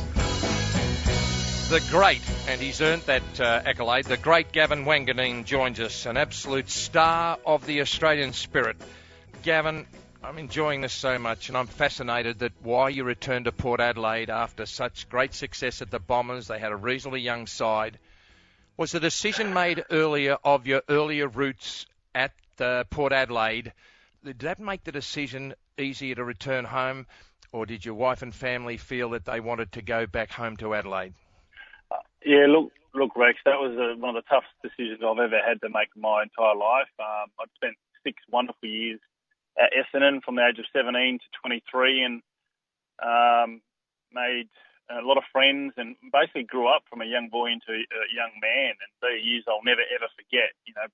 The 1.70 1.82
great, 1.90 2.20
and 2.46 2.60
he's 2.60 2.80
earned 2.82 3.02
that 3.02 3.40
uh, 3.40 3.62
accolade, 3.64 4.04
the 4.04 4.18
great 4.18 4.52
Gavin 4.52 4.84
Wanganeen 4.84 5.44
joins 5.44 5.80
us, 5.80 6.04
an 6.04 6.18
absolute 6.18 6.68
star 6.68 7.38
of 7.46 7.64
the 7.64 7.80
Australian 7.80 8.34
spirit. 8.34 8.76
Gavin, 9.42 9.86
I'm 10.22 10.38
enjoying 10.38 10.82
this 10.82 10.92
so 10.92 11.18
much, 11.18 11.48
and 11.48 11.56
I'm 11.56 11.66
fascinated 11.66 12.40
that 12.40 12.52
why 12.62 12.90
you 12.90 13.04
returned 13.04 13.46
to 13.46 13.52
Port 13.52 13.80
Adelaide 13.80 14.28
after 14.28 14.66
such 14.66 15.08
great 15.08 15.32
success 15.32 15.80
at 15.82 15.90
the 15.90 15.98
Bombers. 15.98 16.46
They 16.46 16.58
had 16.58 16.72
a 16.72 16.76
reasonably 16.76 17.20
young 17.20 17.46
side. 17.46 17.98
Was 18.76 18.90
the 18.90 18.98
decision 18.98 19.54
made 19.54 19.84
earlier 19.90 20.36
of 20.42 20.66
your 20.66 20.82
earlier 20.88 21.28
roots 21.28 21.86
at 22.12 22.32
uh, 22.58 22.82
Port 22.90 23.12
Adelaide? 23.12 23.72
Did 24.24 24.40
that 24.40 24.58
make 24.58 24.82
the 24.82 24.90
decision 24.90 25.54
easier 25.78 26.16
to 26.16 26.24
return 26.24 26.64
home, 26.64 27.06
or 27.52 27.66
did 27.66 27.84
your 27.84 27.94
wife 27.94 28.22
and 28.22 28.34
family 28.34 28.76
feel 28.76 29.10
that 29.10 29.26
they 29.26 29.38
wanted 29.38 29.70
to 29.72 29.82
go 29.82 30.06
back 30.06 30.32
home 30.32 30.56
to 30.56 30.74
Adelaide? 30.74 31.14
Uh, 31.88 31.96
yeah, 32.24 32.46
look, 32.48 32.72
look, 32.94 33.14
Rex, 33.14 33.38
that 33.44 33.60
was 33.60 33.78
a, 33.78 33.96
one 33.96 34.16
of 34.16 34.24
the 34.24 34.28
toughest 34.28 34.54
decisions 34.60 35.00
I've 35.06 35.22
ever 35.22 35.38
had 35.46 35.60
to 35.60 35.68
make 35.68 35.90
in 35.94 36.02
my 36.02 36.24
entire 36.24 36.56
life. 36.56 36.90
Um, 36.98 37.30
I'd 37.40 37.54
spent 37.54 37.74
six 38.02 38.22
wonderful 38.28 38.68
years 38.68 38.98
at 39.56 39.70
Essendon 39.70 40.20
from 40.24 40.34
the 40.34 40.48
age 40.48 40.58
of 40.58 40.64
17 40.72 41.20
to 41.20 41.24
23, 41.42 42.02
and 42.02 42.22
um, 43.00 43.60
made 44.12 44.48
a 44.90 45.04
lot 45.04 45.16
of 45.16 45.24
friends, 45.32 45.72
and 45.76 45.96
basically 46.12 46.44
grew 46.44 46.68
up 46.68 46.84
from 46.88 47.00
a 47.00 47.08
young 47.08 47.28
boy 47.32 47.52
into 47.52 47.72
a 47.72 48.08
young 48.12 48.32
man. 48.40 48.76
And 48.76 48.90
those 49.00 49.24
years 49.24 49.44
I'll 49.48 49.64
never 49.64 49.82
ever 49.82 50.08
forget. 50.16 50.52
You 50.66 50.74
know, 50.76 50.88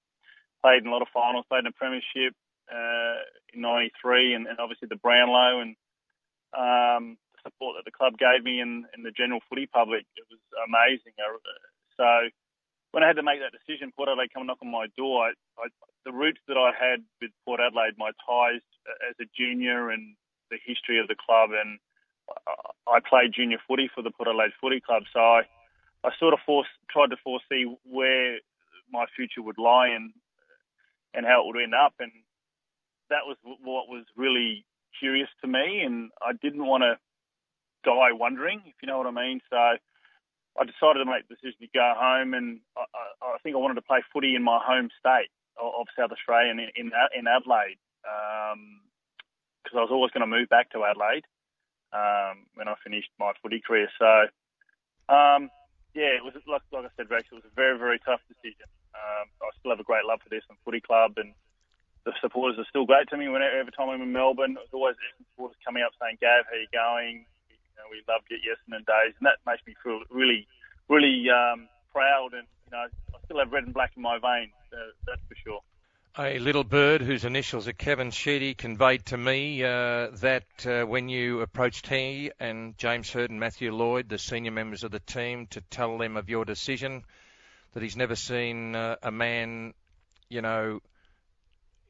played 0.63 0.83
in 0.83 0.91
a 0.91 0.95
lot 0.95 1.03
of 1.03 1.11
finals, 1.15 1.47
played 1.49 1.67
in 1.67 1.73
a 1.73 1.77
premiership 1.77 2.35
uh, 2.71 3.23
in 3.53 3.61
'93, 3.63 4.35
and, 4.35 4.47
and 4.47 4.59
obviously 4.59 4.87
the 4.87 5.01
Brownlow 5.01 5.61
and 5.65 5.75
um, 6.55 7.19
the 7.35 7.51
support 7.51 7.79
that 7.79 7.87
the 7.87 7.95
club 7.95 8.19
gave 8.19 8.43
me 8.43 8.61
and, 8.61 8.87
and 8.95 9.03
the 9.03 9.15
general 9.15 9.41
footy 9.49 9.67
public. 9.67 10.07
It 10.15 10.27
was 10.31 10.43
amazing. 10.67 11.15
So 11.99 12.07
when 12.93 13.03
I 13.03 13.07
had 13.07 13.19
to 13.19 13.27
make 13.27 13.39
that 13.41 13.55
decision, 13.55 13.93
Port 13.95 14.09
Adelaide 14.09 14.35
come 14.35 14.47
knock 14.47 14.63
on 14.63 14.71
my 14.71 14.87
door, 14.97 15.31
I, 15.31 15.31
I, 15.59 15.67
the 16.05 16.13
roots 16.13 16.41
that 16.49 16.59
I 16.59 16.73
had 16.75 17.03
with 17.21 17.31
Port 17.45 17.61
Adelaide, 17.61 17.95
my 17.99 18.11
ties 18.27 18.63
as 19.09 19.15
a 19.21 19.29
junior 19.37 19.91
and 19.91 20.17
the 20.51 20.59
history 20.65 20.99
of 20.99 21.07
the 21.07 21.15
club, 21.15 21.51
and 21.55 21.79
I 22.91 22.99
played 23.09 23.33
junior 23.35 23.59
footy 23.67 23.89
for 23.95 24.03
the 24.03 24.11
Port 24.11 24.29
Adelaide 24.29 24.53
Footy 24.61 24.81
Club, 24.81 25.05
so 25.13 25.21
I, 25.21 25.43
I 26.05 26.11
sort 26.19 26.35
of 26.35 26.41
tried 26.91 27.11
to 27.11 27.17
foresee 27.23 27.65
where 27.85 28.39
my 28.93 29.07
future 29.15 29.43
would 29.43 29.59
lie 29.59 29.89
and 29.89 30.13
and 31.15 31.27
how 31.27 31.43
it 31.43 31.47
would 31.47 31.63
end 31.63 31.75
up, 31.75 31.95
and 31.99 32.13
that 33.11 33.27
was 33.27 33.37
what 33.43 33.89
was 33.89 34.05
really 34.17 34.65
curious 34.99 35.29
to 35.43 35.49
me, 35.49 35.83
and 35.85 36.11
I 36.23 36.33
didn't 36.41 36.67
want 36.67 36.83
to 36.83 36.99
die 37.85 38.13
wondering, 38.13 38.63
if 38.67 38.75
you 38.83 38.87
know 38.87 38.99
what 38.99 39.07
I 39.07 39.11
mean. 39.11 39.41
So 39.51 39.57
I 39.57 40.65
decided 40.65 41.03
to 41.03 41.11
make 41.11 41.27
the 41.29 41.35
decision 41.35 41.61
to 41.63 41.69
go 41.75 41.95
home, 41.97 42.35
and 42.35 42.61
I, 42.77 42.85
I 43.23 43.39
think 43.43 43.57
I 43.57 43.59
wanted 43.59 43.75
to 43.75 43.83
play 43.83 44.03
footy 44.13 44.35
in 44.37 44.43
my 44.43 44.61
home 44.63 44.91
state 44.99 45.31
of, 45.61 45.87
South 45.99 46.11
Australia 46.13 46.53
in 46.53 46.61
in, 46.77 46.93
in 47.19 47.27
Adelaide, 47.27 47.79
because 48.03 49.75
um, 49.75 49.79
I 49.79 49.83
was 49.83 49.91
always 49.91 50.13
going 50.13 50.23
to 50.23 50.31
move 50.31 50.49
back 50.49 50.71
to 50.71 50.85
Adelaide 50.85 51.25
um, 51.93 52.47
when 52.55 52.69
I 52.69 52.75
finished 52.83 53.11
my 53.19 53.33
footy 53.43 53.61
career. 53.61 53.89
So. 53.99 54.27
Um, 55.11 55.51
yeah, 55.95 56.15
it 56.15 56.23
was 56.23 56.35
like, 56.47 56.63
like 56.71 56.87
I 56.87 56.93
said, 56.95 57.11
Rex. 57.11 57.27
It 57.33 57.43
was 57.43 57.47
a 57.51 57.55
very, 57.59 57.75
very 57.79 57.99
tough 57.99 58.23
decision. 58.31 58.71
Um, 58.95 59.27
I 59.43 59.51
still 59.59 59.75
have 59.75 59.83
a 59.83 59.87
great 59.87 60.07
love 60.07 60.23
for 60.23 60.31
this 60.31 60.47
and 60.49 60.59
footy 60.65 60.81
club, 60.81 61.19
and 61.19 61.35
the 62.07 62.15
supporters 62.23 62.59
are 62.59 62.69
still 62.71 62.87
great 62.87 63.11
to 63.11 63.19
me. 63.19 63.27
Whenever 63.27 63.59
every 63.59 63.75
time 63.75 63.91
I'm 63.91 64.03
in 64.03 64.13
Melbourne, 64.15 64.55
there's 64.55 64.71
always 64.73 64.95
supporters 65.35 65.59
coming 65.67 65.83
up 65.83 65.93
saying, 65.99 66.19
"Gav, 66.23 66.47
how 66.47 66.55
you 66.55 66.71
going?" 66.71 67.27
You 67.51 67.75
know, 67.75 67.91
we 67.91 68.03
loved 68.07 68.31
it 68.31 68.47
Essendon 68.47 68.87
days, 68.87 69.19
and 69.19 69.27
that 69.27 69.43
makes 69.47 69.67
me 69.67 69.75
feel 69.83 70.03
really, 70.11 70.47
really 70.89 71.27
um, 71.27 71.67
proud. 71.91 72.35
And 72.39 72.47
you 72.67 72.71
know, 72.71 72.87
I 72.87 73.19
still 73.27 73.43
have 73.43 73.51
red 73.51 73.67
and 73.67 73.75
black 73.75 73.91
in 73.99 74.03
my 74.03 74.19
veins. 74.23 74.55
Uh, 74.71 74.95
that's 75.07 75.23
for 75.27 75.35
sure. 75.43 75.61
A 76.19 76.41
little 76.41 76.65
bird 76.65 77.03
whose 77.03 77.25
initials 77.25 77.69
are 77.69 77.73
Kevin 77.73 78.11
Sheedy 78.11 78.55
conveyed 78.55 79.07
to 79.07 79.17
me 79.17 79.63
uh, 79.63 80.09
that 80.21 80.67
uh, 80.67 80.83
when 80.83 81.09
you 81.09 81.41
approached 81.41 81.87
he 81.87 82.33
and 82.41 82.77
James 82.77 83.13
Hird 83.13 83.31
and 83.31 83.39
Matthew 83.39 83.73
Lloyd, 83.73 84.09
the 84.09 84.19
senior 84.19 84.51
members 84.51 84.83
of 84.83 84.91
the 84.91 84.99
team, 84.99 85.47
to 85.51 85.61
tell 85.61 85.99
them 85.99 86.17
of 86.17 86.29
your 86.29 86.45
decision, 86.45 87.05
that 87.75 87.83
he's 87.85 87.97
never 87.97 88.17
seen 88.17 88.75
uh, 88.75 88.97
a 89.05 89.13
man, 89.13 89.73
you 90.29 90.43
know, 90.43 90.81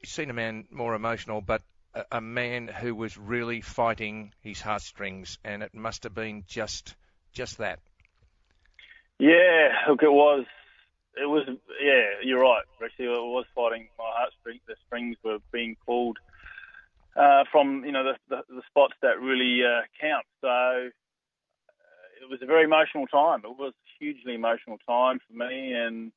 seen 0.05 0.29
a 0.29 0.33
man 0.33 0.67
more 0.69 0.93
emotional, 0.93 1.41
but 1.41 1.63
a, 1.95 2.05
a 2.11 2.21
man 2.21 2.67
who 2.67 2.93
was 2.93 3.17
really 3.17 3.61
fighting 3.61 4.33
his 4.41 4.61
heartstrings, 4.61 5.39
and 5.43 5.63
it 5.63 5.73
must 5.73 6.03
have 6.03 6.13
been 6.13 6.43
just 6.47 6.95
just 7.33 7.57
that. 7.57 7.79
Yeah, 9.17 9.69
look, 9.89 10.03
it 10.03 10.11
was. 10.11 10.45
It 11.15 11.25
was. 11.25 11.43
Yeah, 11.81 12.21
you're 12.23 12.41
right, 12.41 12.63
Actually, 12.83 13.05
It 13.05 13.09
was 13.09 13.45
fighting 13.53 13.89
my 13.97 14.09
heartstrings. 14.15 14.61
The 14.67 14.75
strings 14.87 15.17
were 15.23 15.39
being 15.51 15.75
pulled 15.85 16.17
uh, 17.15 17.43
from 17.51 17.83
you 17.85 17.91
know 17.91 18.03
the, 18.03 18.15
the, 18.29 18.41
the 18.55 18.61
spots 18.69 18.93
that 19.01 19.19
really 19.19 19.63
uh, 19.65 19.81
count. 19.99 20.25
So 20.39 20.47
uh, 20.47 20.89
it 22.21 22.29
was 22.29 22.39
a 22.41 22.45
very 22.45 22.63
emotional 22.63 23.07
time. 23.07 23.41
It 23.43 23.57
was 23.57 23.73
a 23.73 24.03
hugely 24.03 24.35
emotional 24.35 24.77
time 24.87 25.19
for 25.27 25.33
me, 25.33 25.73
and 25.73 26.11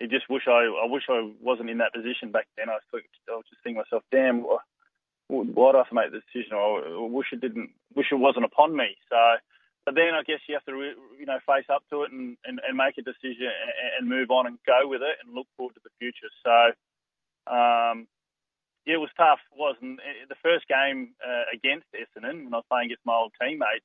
I 0.00 0.06
just 0.06 0.30
wish 0.30 0.44
I, 0.48 0.64
I 0.64 0.86
wish 0.86 1.04
I 1.08 1.30
wasn't 1.40 1.70
in 1.70 1.78
that 1.78 1.92
position 1.92 2.30
back 2.32 2.46
then. 2.56 2.70
I 2.70 2.74
was, 2.74 3.02
I 3.28 3.32
was 3.32 3.44
just 3.50 3.62
thinking 3.62 3.82
myself, 3.84 4.02
damn, 4.10 4.42
why, 4.42 4.58
why 5.28 5.72
did 5.72 5.76
I 5.76 5.78
have 5.80 5.88
to 5.90 5.94
make 5.94 6.10
the 6.12 6.20
decision? 6.24 6.56
I 6.56 7.06
wish 7.10 7.26
it 7.32 7.40
didn't, 7.40 7.70
wish 7.94 8.06
it 8.10 8.16
wasn't 8.16 8.46
upon 8.46 8.74
me. 8.74 8.96
So, 9.10 9.16
but 9.90 9.98
then 9.98 10.14
I 10.14 10.22
guess 10.22 10.38
you 10.46 10.54
have 10.54 10.62
to, 10.70 10.94
you 11.18 11.26
know, 11.26 11.42
face 11.42 11.66
up 11.66 11.82
to 11.90 12.06
it 12.06 12.14
and, 12.14 12.38
and, 12.46 12.62
and 12.62 12.78
make 12.78 12.94
a 12.94 13.02
decision 13.02 13.50
and, 13.50 13.90
and 13.98 14.04
move 14.06 14.30
on 14.30 14.46
and 14.46 14.54
go 14.62 14.86
with 14.86 15.02
it 15.02 15.18
and 15.18 15.34
look 15.34 15.50
forward 15.58 15.74
to 15.74 15.82
the 15.82 15.90
future. 15.98 16.30
So, 16.46 16.70
um, 17.50 18.06
yeah, 18.86 18.94
it 18.94 19.02
was 19.02 19.10
tough. 19.18 19.42
It 19.50 19.58
was 19.58 19.74
not 19.82 19.98
the 20.30 20.38
first 20.46 20.70
game 20.70 21.18
uh, 21.18 21.50
against 21.50 21.90
Essendon 21.90 22.46
when 22.46 22.54
I 22.54 22.62
was 22.62 22.70
playing 22.70 22.94
against 22.94 23.02
my 23.02 23.18
old 23.18 23.34
teammates 23.42 23.82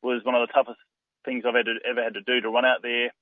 was 0.00 0.24
one 0.24 0.34
of 0.34 0.40
the 0.40 0.56
toughest 0.56 0.80
things 1.28 1.44
I've 1.44 1.54
ever, 1.54 1.76
ever 1.84 2.00
had 2.02 2.16
to 2.16 2.24
do 2.24 2.40
to 2.40 2.48
run 2.48 2.64
out 2.64 2.80
there 2.80 3.12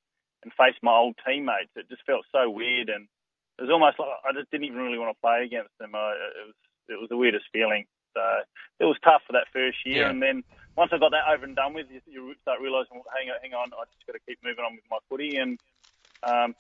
and 0.47 0.55
face 0.55 0.79
my 0.87 0.95
old 0.95 1.19
teammates. 1.27 1.75
It 1.75 1.91
just 1.91 2.07
felt 2.07 2.25
so 2.31 2.49
weird, 2.49 2.89
and 2.89 3.11
it 3.59 3.67
was 3.67 3.75
almost 3.75 3.99
like 3.99 4.09
I 4.23 4.33
just 4.39 4.55
didn't 4.55 4.71
even 4.71 4.79
really 4.79 5.03
want 5.03 5.11
to 5.11 5.21
play 5.21 5.43
against 5.45 5.75
them. 5.83 5.99
I, 5.99 6.15
it 6.15 6.47
was 6.47 6.59
it 6.95 6.99
was 7.03 7.11
the 7.11 7.19
weirdest 7.19 7.51
feeling. 7.53 7.91
So 8.15 8.21
it 8.79 8.85
was 8.85 8.97
tough 9.05 9.23
for 9.27 9.33
that 9.33 9.47
first 9.53 9.79
year, 9.85 10.03
yeah. 10.03 10.11
and 10.11 10.23
then 10.23 10.43
once 10.77 10.93
I 10.93 10.99
got 10.99 11.11
that 11.11 11.33
over 11.33 11.45
and 11.45 11.57
done 11.57 11.75
with, 11.75 11.87
you, 11.91 12.01
you 12.07 12.35
start 12.43 12.61
realising, 12.61 12.95
well, 12.95 13.05
hang 13.17 13.31
on, 13.31 13.37
hang 13.43 13.55
on, 13.55 13.71
I 13.73 13.85
just 13.93 14.07
got 14.07 14.15
to 14.15 14.21
keep 14.27 14.39
moving 14.43 14.65
on 14.65 14.75
with 14.75 14.85
my 14.91 14.99
footy, 15.09 15.37
and 15.37 15.59
um, 16.23 16.55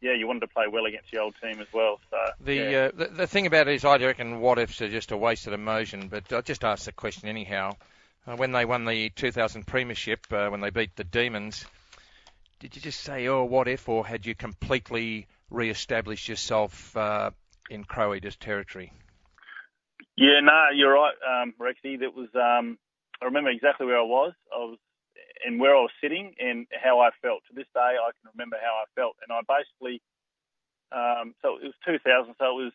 yeah, 0.00 0.14
you 0.14 0.26
wanted 0.26 0.40
to 0.40 0.48
play 0.48 0.66
well 0.70 0.86
against 0.86 1.10
the 1.10 1.18
old 1.18 1.34
team 1.42 1.60
as 1.60 1.66
well. 1.72 2.00
So 2.10 2.16
the 2.40 2.54
yeah. 2.54 2.78
uh, 2.78 2.90
the, 2.94 3.06
the 3.06 3.26
thing 3.26 3.46
about 3.46 3.68
it 3.68 3.74
is, 3.74 3.84
I 3.84 3.96
reckon 3.96 4.40
what 4.40 4.58
ifs 4.58 4.80
are 4.80 4.88
just 4.88 5.12
a 5.12 5.16
wasted 5.16 5.52
emotion. 5.52 6.08
But 6.08 6.32
I'll 6.32 6.42
just 6.42 6.64
ask 6.64 6.84
the 6.84 6.92
question 6.92 7.28
anyhow. 7.28 7.72
Uh, 8.26 8.36
when 8.36 8.52
they 8.52 8.64
won 8.64 8.84
the 8.84 9.08
2000 9.10 9.66
Premiership, 9.66 10.26
uh, 10.30 10.48
when 10.48 10.60
they 10.60 10.70
beat 10.70 10.94
the 10.96 11.04
Demons, 11.04 11.64
did 12.60 12.76
you 12.76 12.82
just 12.82 13.00
say, 13.00 13.26
oh, 13.28 13.44
what 13.44 13.68
if, 13.68 13.88
or 13.88 14.06
had 14.06 14.26
you 14.26 14.34
completely 14.34 15.26
re-established 15.50 16.28
yourself 16.28 16.94
uh, 16.96 17.30
in 17.70 17.84
Crow 17.84 18.18
territory? 18.18 18.92
Yeah, 20.18 20.42
no, 20.42 20.74
you're 20.74 20.94
right, 20.94 21.14
um, 21.22 21.54
Rexy. 21.60 22.00
That 22.00 22.14
was, 22.14 22.28
um, 22.34 22.76
I 23.22 23.26
remember 23.26 23.50
exactly 23.50 23.86
where 23.86 23.98
I 23.98 24.02
was. 24.02 24.32
I 24.52 24.58
was, 24.58 24.78
and 25.46 25.60
where 25.60 25.76
I 25.76 25.80
was 25.80 25.94
sitting, 26.02 26.34
and 26.40 26.66
how 26.74 26.98
I 26.98 27.10
felt. 27.22 27.46
To 27.48 27.54
this 27.54 27.70
day, 27.72 27.94
I 27.94 28.10
can 28.18 28.34
remember 28.34 28.56
how 28.60 28.82
I 28.82 28.86
felt, 28.98 29.14
and 29.22 29.30
I 29.30 29.46
basically, 29.46 30.02
um, 30.90 31.34
so 31.40 31.62
it 31.62 31.70
was 31.70 31.78
2000, 31.86 32.34
so 32.34 32.44
it 32.44 32.64
was, 32.66 32.72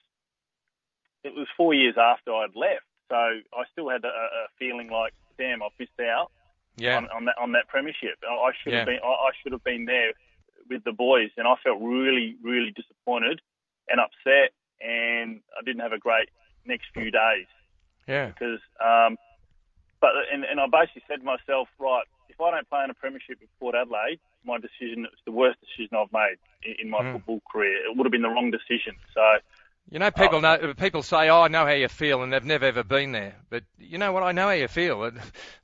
it 1.26 1.34
was 1.36 1.48
four 1.58 1.74
years 1.74 1.96
after 2.00 2.32
I'd 2.32 2.56
left. 2.56 2.88
So 3.12 3.16
I 3.20 3.64
still 3.72 3.90
had 3.90 4.06
a, 4.06 4.08
a 4.08 4.48
feeling 4.58 4.90
like, 4.90 5.14
damn, 5.38 5.62
I've 5.62 5.76
missed 5.78 6.00
out 6.00 6.32
yeah. 6.78 6.98
on, 6.98 7.10
on 7.10 7.26
that 7.26 7.36
on 7.42 7.52
that 7.54 7.68
premiership. 7.68 8.18
I 8.24 8.52
should 8.64 8.72
yeah. 8.72 8.80
have 8.80 8.88
been 8.88 9.00
I, 9.04 9.08
I 9.08 9.32
should 9.42 9.52
have 9.52 9.64
been 9.64 9.86
there 9.86 10.14
with 10.70 10.84
the 10.84 10.94
boys, 10.94 11.30
and 11.38 11.48
I 11.48 11.56
felt 11.64 11.82
really 11.82 12.36
really 12.42 12.72
disappointed 12.72 13.42
and 13.90 14.00
upset, 14.00 14.56
and 14.82 15.42
I 15.60 15.64
didn't 15.66 15.82
have 15.82 15.94
a 15.94 16.00
great 16.00 16.30
next 16.66 16.88
few 16.94 17.12
days. 17.12 17.48
Yeah. 18.08 18.28
Because 18.28 18.60
um, 18.84 19.18
but 20.02 20.12
and, 20.32 20.44
and 20.44 20.60
I 20.60 20.68
basically 20.68 21.04
said 21.08 21.20
to 21.20 21.26
myself, 21.26 21.70
right, 21.80 22.04
if 22.30 22.40
I 22.42 22.52
don't 22.52 22.70
play 22.70 22.84
in 22.84 22.90
a 22.90 22.94
premiership 22.94 23.40
with 23.40 23.50
Port 23.60 23.76
Adelaide, 23.76 24.20
my 24.46 24.58
decision 24.58 25.06
it's 25.06 25.22
the 25.26 25.32
worst 25.32 25.60
decision 25.62 25.96
I've 25.98 26.12
made 26.12 26.36
in, 26.64 26.88
in 26.88 26.90
my 26.90 27.00
mm. 27.00 27.14
football 27.14 27.42
career. 27.50 27.86
It 27.86 27.96
would 27.96 28.06
have 28.06 28.12
been 28.12 28.22
the 28.22 28.30
wrong 28.30 28.52
decision. 28.52 28.96
So 29.14 29.22
you 29.92 30.00
know, 30.00 30.12
people 30.12 30.42
know. 30.42 30.74
People 30.76 31.04
say, 31.04 31.30
"Oh, 31.30 31.42
I 31.42 31.48
know 31.50 31.66
how 31.66 31.72
you 31.72 31.88
feel," 31.88 32.24
and 32.24 32.32
they've 32.32 32.44
never 32.44 32.66
ever 32.66 32.84
been 32.84 33.12
there. 33.12 33.36
But 33.50 33.64
you 33.78 33.98
know 33.98 34.12
what? 34.12 34.24
I 34.24 34.32
know 34.32 34.48
how 34.48 34.52
you 34.52 34.68
feel. 34.68 35.04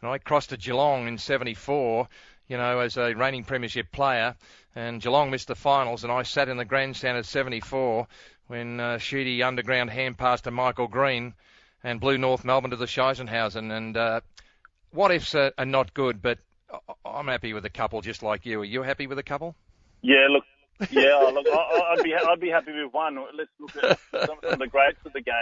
And 0.02 0.10
I 0.10 0.18
crossed 0.18 0.50
to 0.50 0.58
Geelong 0.58 1.08
in 1.08 1.18
'74, 1.18 2.08
you 2.48 2.58
know, 2.58 2.80
as 2.80 2.98
a 2.98 3.14
reigning 3.14 3.44
premiership 3.44 3.92
player, 3.92 4.36
and 4.76 5.02
Geelong 5.02 5.32
missed 5.32 5.48
the 5.48 5.56
finals, 5.56 6.04
and 6.04 6.14
I 6.14 6.24
sat 6.24 6.50
in 6.50 6.58
the 6.58 6.66
grandstand 6.66 7.18
at 7.18 7.26
'74 7.26 8.08
when 8.50 8.80
uh, 8.80 8.98
Sheedy 8.98 9.44
underground 9.44 9.92
hand 9.92 10.18
passed 10.18 10.46
to 10.46 10.52
Michael 10.52 10.88
Green, 10.88 11.36
and 11.84 12.00
blew 12.00 12.18
North 12.18 12.44
Melbourne 12.44 12.72
to 12.72 12.78
the 12.78 12.86
Scheissenhausen. 12.86 13.72
And 13.72 13.96
uh, 13.96 14.22
what 14.92 15.12
ifs 15.12 15.36
are, 15.36 15.54
are 15.58 15.66
not 15.66 15.94
good, 15.94 16.22
but 16.22 16.40
I'm 17.06 17.28
happy 17.28 17.54
with 17.54 17.66
a 17.66 17.70
couple, 17.70 18.02
just 18.02 18.24
like 18.24 18.46
you. 18.46 18.62
Are 18.62 18.66
you 18.66 18.82
happy 18.82 19.08
with 19.08 19.20
a 19.20 19.24
couple? 19.24 19.56
Yeah, 20.02 20.28
look, 20.30 20.44
yeah, 20.92 21.16
look, 21.34 21.46
I, 21.48 21.94
would 21.96 22.04
be 22.04 22.16
I'd 22.16 22.40
be 22.40 22.50
happy 22.50 22.72
with 22.72 22.94
one. 22.94 23.18
Let's 23.36 23.50
look 23.60 23.84
at 23.84 24.00
some, 24.28 24.38
of 24.44 24.60
the 24.60 24.68
greats 24.68 25.00
of 25.06 25.14
the 25.14 25.22
game. 25.22 25.34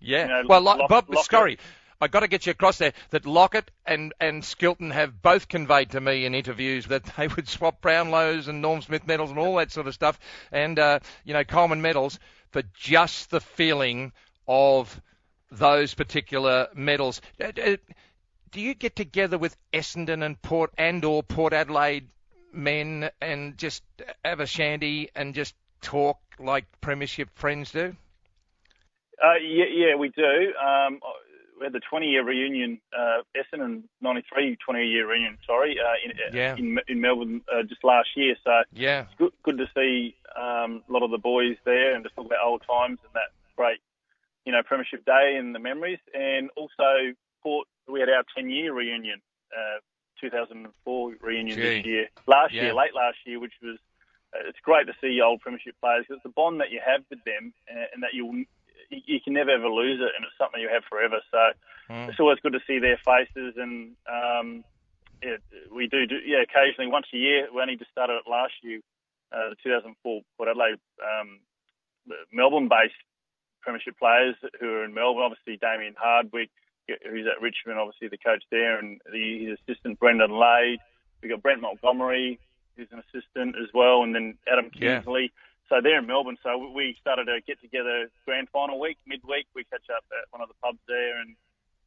Yeah. 0.00 0.22
You 0.22 0.28
know, 0.28 0.42
well, 0.48 0.60
Lock, 0.60 0.88
Bob 0.88 1.06
Scurry, 1.22 1.58
I've 2.00 2.10
got 2.10 2.20
to 2.20 2.28
get 2.28 2.46
you 2.46 2.52
across 2.52 2.78
there 2.78 2.92
that 3.10 3.26
Lockett 3.26 3.70
and 3.86 4.14
and 4.20 4.42
Skilton 4.42 4.90
have 4.90 5.22
both 5.22 5.48
conveyed 5.48 5.90
to 5.90 6.00
me 6.00 6.24
in 6.24 6.34
interviews 6.34 6.86
that 6.86 7.04
they 7.16 7.28
would 7.28 7.48
swap 7.48 7.80
Brownlows 7.80 8.48
and 8.48 8.62
Norm 8.62 8.82
Smith 8.82 9.06
medals 9.06 9.30
and 9.30 9.38
all 9.38 9.56
that 9.56 9.70
sort 9.70 9.86
of 9.86 9.94
stuff, 9.94 10.18
and 10.50 10.78
uh, 10.78 11.00
you 11.24 11.34
know 11.34 11.44
Coleman 11.44 11.82
medals 11.82 12.18
for 12.50 12.62
just 12.74 13.30
the 13.30 13.40
feeling 13.40 14.12
of 14.46 15.00
those 15.50 15.94
particular 15.94 16.68
medals. 16.74 17.20
Uh, 17.40 17.52
uh, 17.64 17.76
do 18.50 18.60
you 18.60 18.74
get 18.74 18.96
together 18.96 19.38
with 19.38 19.56
Essendon 19.72 20.24
and 20.24 20.40
Port 20.42 20.72
and 20.76 21.04
or 21.04 21.22
Port 21.22 21.52
Adelaide 21.52 22.08
men 22.52 23.10
and 23.20 23.56
just 23.56 23.82
have 24.24 24.40
a 24.40 24.46
shandy 24.46 25.10
and 25.14 25.34
just 25.34 25.54
talk 25.80 26.18
like 26.38 26.64
Premiership 26.80 27.28
friends 27.34 27.70
do? 27.70 27.94
Uh, 29.22 29.34
yeah, 29.42 29.66
yeah, 29.70 29.94
we 29.96 30.08
do. 30.08 30.22
Um, 30.22 31.00
we 31.60 31.66
had 31.66 31.74
the 31.74 31.80
20 31.80 32.06
year 32.06 32.24
reunion, 32.24 32.80
uh, 32.98 33.18
Essendon 33.36 33.82
93 34.00 34.56
20 34.56 34.86
year 34.86 35.06
reunion, 35.06 35.38
sorry, 35.46 35.76
uh, 35.78 35.94
in, 36.04 36.34
Yeah. 36.34 36.56
in, 36.56 36.78
in 36.88 37.00
Melbourne 37.02 37.42
uh, 37.52 37.62
just 37.64 37.84
last 37.84 38.08
year. 38.16 38.34
So 38.42 38.62
Yeah. 38.72 39.02
it's 39.02 39.14
good, 39.18 39.32
good 39.42 39.58
to 39.58 39.66
see 39.76 40.16
um, 40.34 40.82
a 40.88 40.92
lot 40.92 41.02
of 41.02 41.10
the 41.10 41.18
boys 41.18 41.56
there 41.64 41.94
and 41.94 42.02
just 42.02 42.16
talk 42.16 42.24
about 42.26 42.38
old 42.42 42.62
times 42.66 42.98
and 43.04 43.12
that 43.12 43.28
great, 43.56 43.78
you 44.46 44.52
know, 44.52 44.62
Premiership 44.62 45.04
Day 45.04 45.36
and 45.38 45.54
the 45.54 45.58
memories. 45.58 45.98
And 46.14 46.48
also, 46.56 47.12
Port, 47.42 47.68
we 47.86 48.00
had 48.00 48.08
our 48.08 48.24
10 48.34 48.48
year 48.48 48.72
reunion, 48.72 49.20
uh, 49.54 49.80
2004 50.20 51.14
reunion 51.20 51.58
this 51.60 51.84
year, 51.84 52.08
last 52.26 52.54
Yeah. 52.54 52.64
year, 52.64 52.74
late 52.74 52.94
last 52.94 53.18
year, 53.26 53.38
which 53.38 53.54
was. 53.62 53.78
Uh, 54.32 54.46
it's 54.48 54.60
great 54.60 54.86
to 54.86 54.92
see 55.00 55.20
old 55.20 55.40
Premiership 55.40 55.74
players 55.80 56.04
because 56.06 56.18
it's 56.18 56.22
the 56.22 56.28
bond 56.28 56.60
that 56.60 56.70
you 56.70 56.80
have 56.86 57.02
with 57.10 57.18
them 57.24 57.52
uh, 57.68 57.86
and 57.92 58.00
that 58.04 58.10
you'll 58.14 58.44
you, 58.90 59.00
you 59.06 59.20
can 59.20 59.32
never 59.32 59.50
ever 59.50 59.68
lose 59.68 60.00
it, 60.00 60.12
and 60.16 60.24
it's 60.24 60.36
something 60.38 60.60
you 60.60 60.68
have 60.72 60.84
forever. 60.88 61.20
So 61.30 61.38
Mm. 61.90 62.08
it's 62.08 62.20
always 62.20 62.38
good 62.40 62.52
to 62.52 62.60
see 62.68 62.78
their 62.78 62.98
faces, 63.04 63.54
and 63.56 63.96
um, 64.06 64.62
yeah, 65.24 65.38
we 65.74 65.88
do, 65.88 66.06
do 66.06 66.18
yeah 66.24 66.42
occasionally 66.42 66.88
once 66.90 67.06
a 67.12 67.16
year. 67.16 67.48
We 67.52 67.60
only 67.60 67.76
just 67.76 67.90
started 67.90 68.14
it 68.24 68.30
last 68.30 68.52
year, 68.62 68.78
uh, 69.32 69.50
the 69.50 69.56
2004 69.62 70.22
Port 70.36 70.48
Adelaide 70.48 70.78
um, 71.02 71.40
Melbourne-based 72.32 72.94
Premiership 73.60 73.98
players 73.98 74.36
who 74.60 74.68
are 74.68 74.84
in 74.84 74.94
Melbourne. 74.94 75.24
Obviously, 75.24 75.56
Damien 75.56 75.94
Hardwick, 75.98 76.50
who's 76.86 77.26
at 77.26 77.42
Richmond, 77.42 77.78
obviously 77.78 78.08
the 78.08 78.18
coach 78.18 78.42
there, 78.50 78.78
and 78.78 79.00
the, 79.12 79.46
his 79.46 79.58
assistant 79.66 79.98
Brendan 79.98 80.30
Lade. 80.30 80.78
We 81.22 81.28
got 81.28 81.42
Brett 81.42 81.60
Montgomery, 81.60 82.38
who's 82.76 82.88
an 82.92 83.02
assistant 83.10 83.56
as 83.60 83.68
well, 83.74 84.02
and 84.02 84.14
then 84.14 84.38
Adam 84.50 84.70
Yeah. 84.74 85.00
So 85.70 85.80
they're 85.80 86.00
in 86.00 86.06
Melbourne. 86.06 86.36
So 86.42 86.58
we 86.74 86.96
started 87.00 87.26
to 87.26 87.38
get 87.46 87.60
together 87.62 88.10
grand 88.26 88.48
final 88.52 88.78
week, 88.80 88.98
midweek. 89.06 89.46
We 89.54 89.62
catch 89.64 89.86
up 89.94 90.04
at 90.10 90.26
one 90.32 90.42
of 90.42 90.48
the 90.48 90.54
pubs 90.62 90.80
there 90.88 91.20
and 91.20 91.36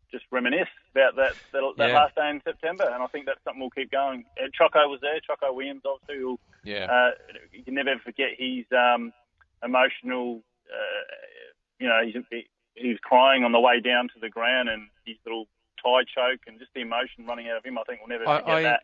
just 0.10 0.24
reminisce 0.32 0.70
about 0.96 1.16
that 1.18 1.34
that, 1.52 1.62
that 1.78 1.90
Yeah. 1.90 1.96
last 1.96 2.16
day 2.16 2.30
in 2.30 2.42
September. 2.46 2.86
And 2.90 3.04
I 3.04 3.08
think 3.08 3.26
that's 3.26 3.44
something 3.44 3.60
we'll 3.60 3.72
keep 3.72 3.92
going. 3.92 4.24
Choco 4.58 4.88
was 4.88 5.02
there. 5.02 5.20
Choco 5.20 5.52
Williams, 5.52 5.82
obviously, 5.86 6.18
who 6.24 6.40
Yeah. 6.64 6.86
uh, 6.90 7.12
you 7.52 7.64
can 7.64 7.74
never 7.74 7.98
forget 8.00 8.30
his 8.38 8.66
um, 8.72 9.12
emotional. 9.64 10.42
Uh, 10.72 11.04
you 11.80 11.88
know, 11.90 12.00
he's, 12.06 12.16
he, 12.32 12.48
he 12.76 12.90
was 12.90 13.00
crying 13.04 13.44
on 13.44 13.52
the 13.52 13.60
way 13.60 13.82
down 13.82 14.08
to 14.14 14.20
the 14.22 14.30
ground, 14.30 14.70
and 14.70 14.88
his 15.06 15.18
little 15.26 15.46
tie 15.84 16.04
choke, 16.08 16.40
and 16.48 16.58
just 16.58 16.72
the 16.74 16.82
emotion 16.82 17.26
running 17.28 17.50
out 17.50 17.58
of 17.58 17.66
him. 17.66 17.78
I 17.78 17.84
think 17.84 18.00
we'll 18.00 18.18
never 18.18 18.30
I- 18.30 18.40
forget 18.40 18.56
I- 18.56 18.62
that. 18.64 18.84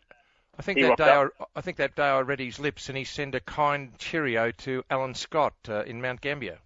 I 0.58 0.62
think 0.62 0.78
He 0.78 0.84
that 0.84 0.98
day 0.98 1.04
I, 1.04 1.24
up. 1.24 1.50
I 1.56 1.60
think 1.60 1.78
that 1.78 1.96
day 1.96 2.02
I 2.04 2.20
read 2.20 2.40
his 2.40 2.58
lips 2.58 2.88
and 2.88 2.98
he 2.98 3.04
sent 3.04 3.34
a 3.34 3.40
kind 3.40 3.96
cheerio 3.98 4.50
to 4.52 4.84
Alan 4.90 5.14
Scott 5.14 5.54
uh, 5.68 5.82
in 5.84 6.00
Mount 6.02 6.20
Gambier. 6.20 6.58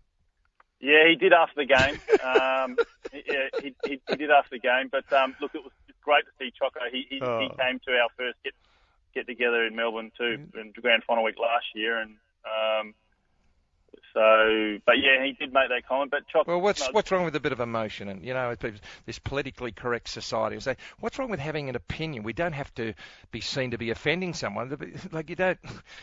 Yeah, 0.81 1.09
he 1.09 1.15
did 1.17 1.33
after 1.33 1.55
the 1.57 1.67
game. 1.67 1.95
um, 2.25 2.77
yeah, 3.13 3.49
he, 3.63 3.75
he, 3.87 4.01
he 4.09 4.17
did 4.17 4.31
after 4.31 4.51
the 4.57 4.59
game. 4.59 4.89
But 4.91 5.11
um, 5.13 5.35
look, 5.41 5.55
it 5.55 5.63
was 5.63 5.73
great 6.03 6.25
to 6.25 6.31
see 6.39 6.53
Choco. 6.59 6.81
He, 6.91 7.07
he, 7.09 7.17
he 7.17 7.23
Oh. 7.23 7.49
came 7.59 7.79
to 7.87 7.93
our 7.93 8.09
first 8.17 8.37
get 8.45 8.55
get 9.15 9.27
together 9.27 9.65
in 9.65 9.77
Melbourne 9.77 10.11
too, 10.19 10.49
in 10.59 10.73
the 10.75 10.81
grand 10.83 11.05
final 11.05 11.23
week 11.23 11.37
last 11.39 11.67
year, 11.75 12.01
and 12.01 12.17
um, 12.45 12.95
so. 14.15 14.79
But 14.87 14.99
yeah, 14.99 15.23
he 15.25 15.33
did 15.33 15.53
make 15.53 15.69
that 15.69 15.87
comment. 15.87 16.11
But 16.11 16.27
Choco, 16.29 16.53
Well, 16.53 16.61
what's 16.61 16.81
no, 16.81 16.89
what's 16.93 17.11
wrong 17.11 17.25
with 17.25 17.37
a 17.37 17.41
bit 17.41 17.53
of 17.53 17.61
emotion? 17.61 18.09
And 18.09 18.25
you 18.25 18.33
know, 18.33 18.55
this 19.05 19.19
politically 19.19 19.73
correct 19.73 20.09
society. 20.09 20.59
Say, 20.61 20.77
what's 21.01 21.19
wrong 21.19 21.31
with 21.31 21.41
having 21.41 21.69
an 21.69 21.77
opinion? 21.77 22.23
We 22.23 22.33
don't 22.33 22.53
have 22.53 22.73
to 22.77 22.95
be 23.31 23.41
seen 23.41 23.73
to 23.73 23.79
be 23.79 23.91
offending 23.91 24.33
someone. 24.33 24.95
Like 25.13 25.29
you 25.29 25.37
don't. 25.37 25.59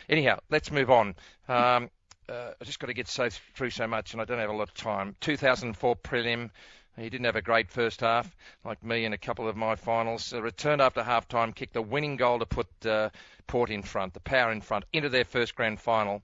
Anyhow, 0.08 0.38
let's 0.50 0.70
move 0.70 0.90
on. 0.90 1.14
Um, 1.48 1.90
uh, 2.28 2.52
I 2.60 2.64
just 2.64 2.78
got 2.78 2.86
to 2.86 2.94
get 2.94 3.08
so 3.08 3.28
through 3.54 3.70
so 3.70 3.86
much, 3.86 4.12
and 4.12 4.22
I 4.22 4.24
don't 4.24 4.38
have 4.38 4.50
a 4.50 4.54
lot 4.54 4.68
of 4.68 4.74
time. 4.74 5.16
2004 5.20 5.96
prelim. 5.96 6.50
He 6.96 7.08
didn't 7.08 7.24
have 7.24 7.36
a 7.36 7.42
great 7.42 7.70
first 7.70 8.02
half, 8.02 8.36
like 8.66 8.84
me 8.84 9.06
in 9.06 9.14
a 9.14 9.18
couple 9.18 9.48
of 9.48 9.56
my 9.56 9.76
finals. 9.76 10.32
Uh, 10.32 10.42
returned 10.42 10.82
after 10.82 11.02
half 11.02 11.26
time, 11.26 11.52
kicked 11.52 11.72
the 11.72 11.80
winning 11.80 12.16
goal 12.16 12.38
to 12.38 12.46
put 12.46 12.68
uh, 12.84 13.08
Port 13.46 13.70
in 13.70 13.82
front, 13.82 14.12
the 14.12 14.20
power 14.20 14.52
in 14.52 14.60
front, 14.60 14.84
into 14.92 15.08
their 15.08 15.24
first 15.24 15.54
grand 15.54 15.80
final, 15.80 16.22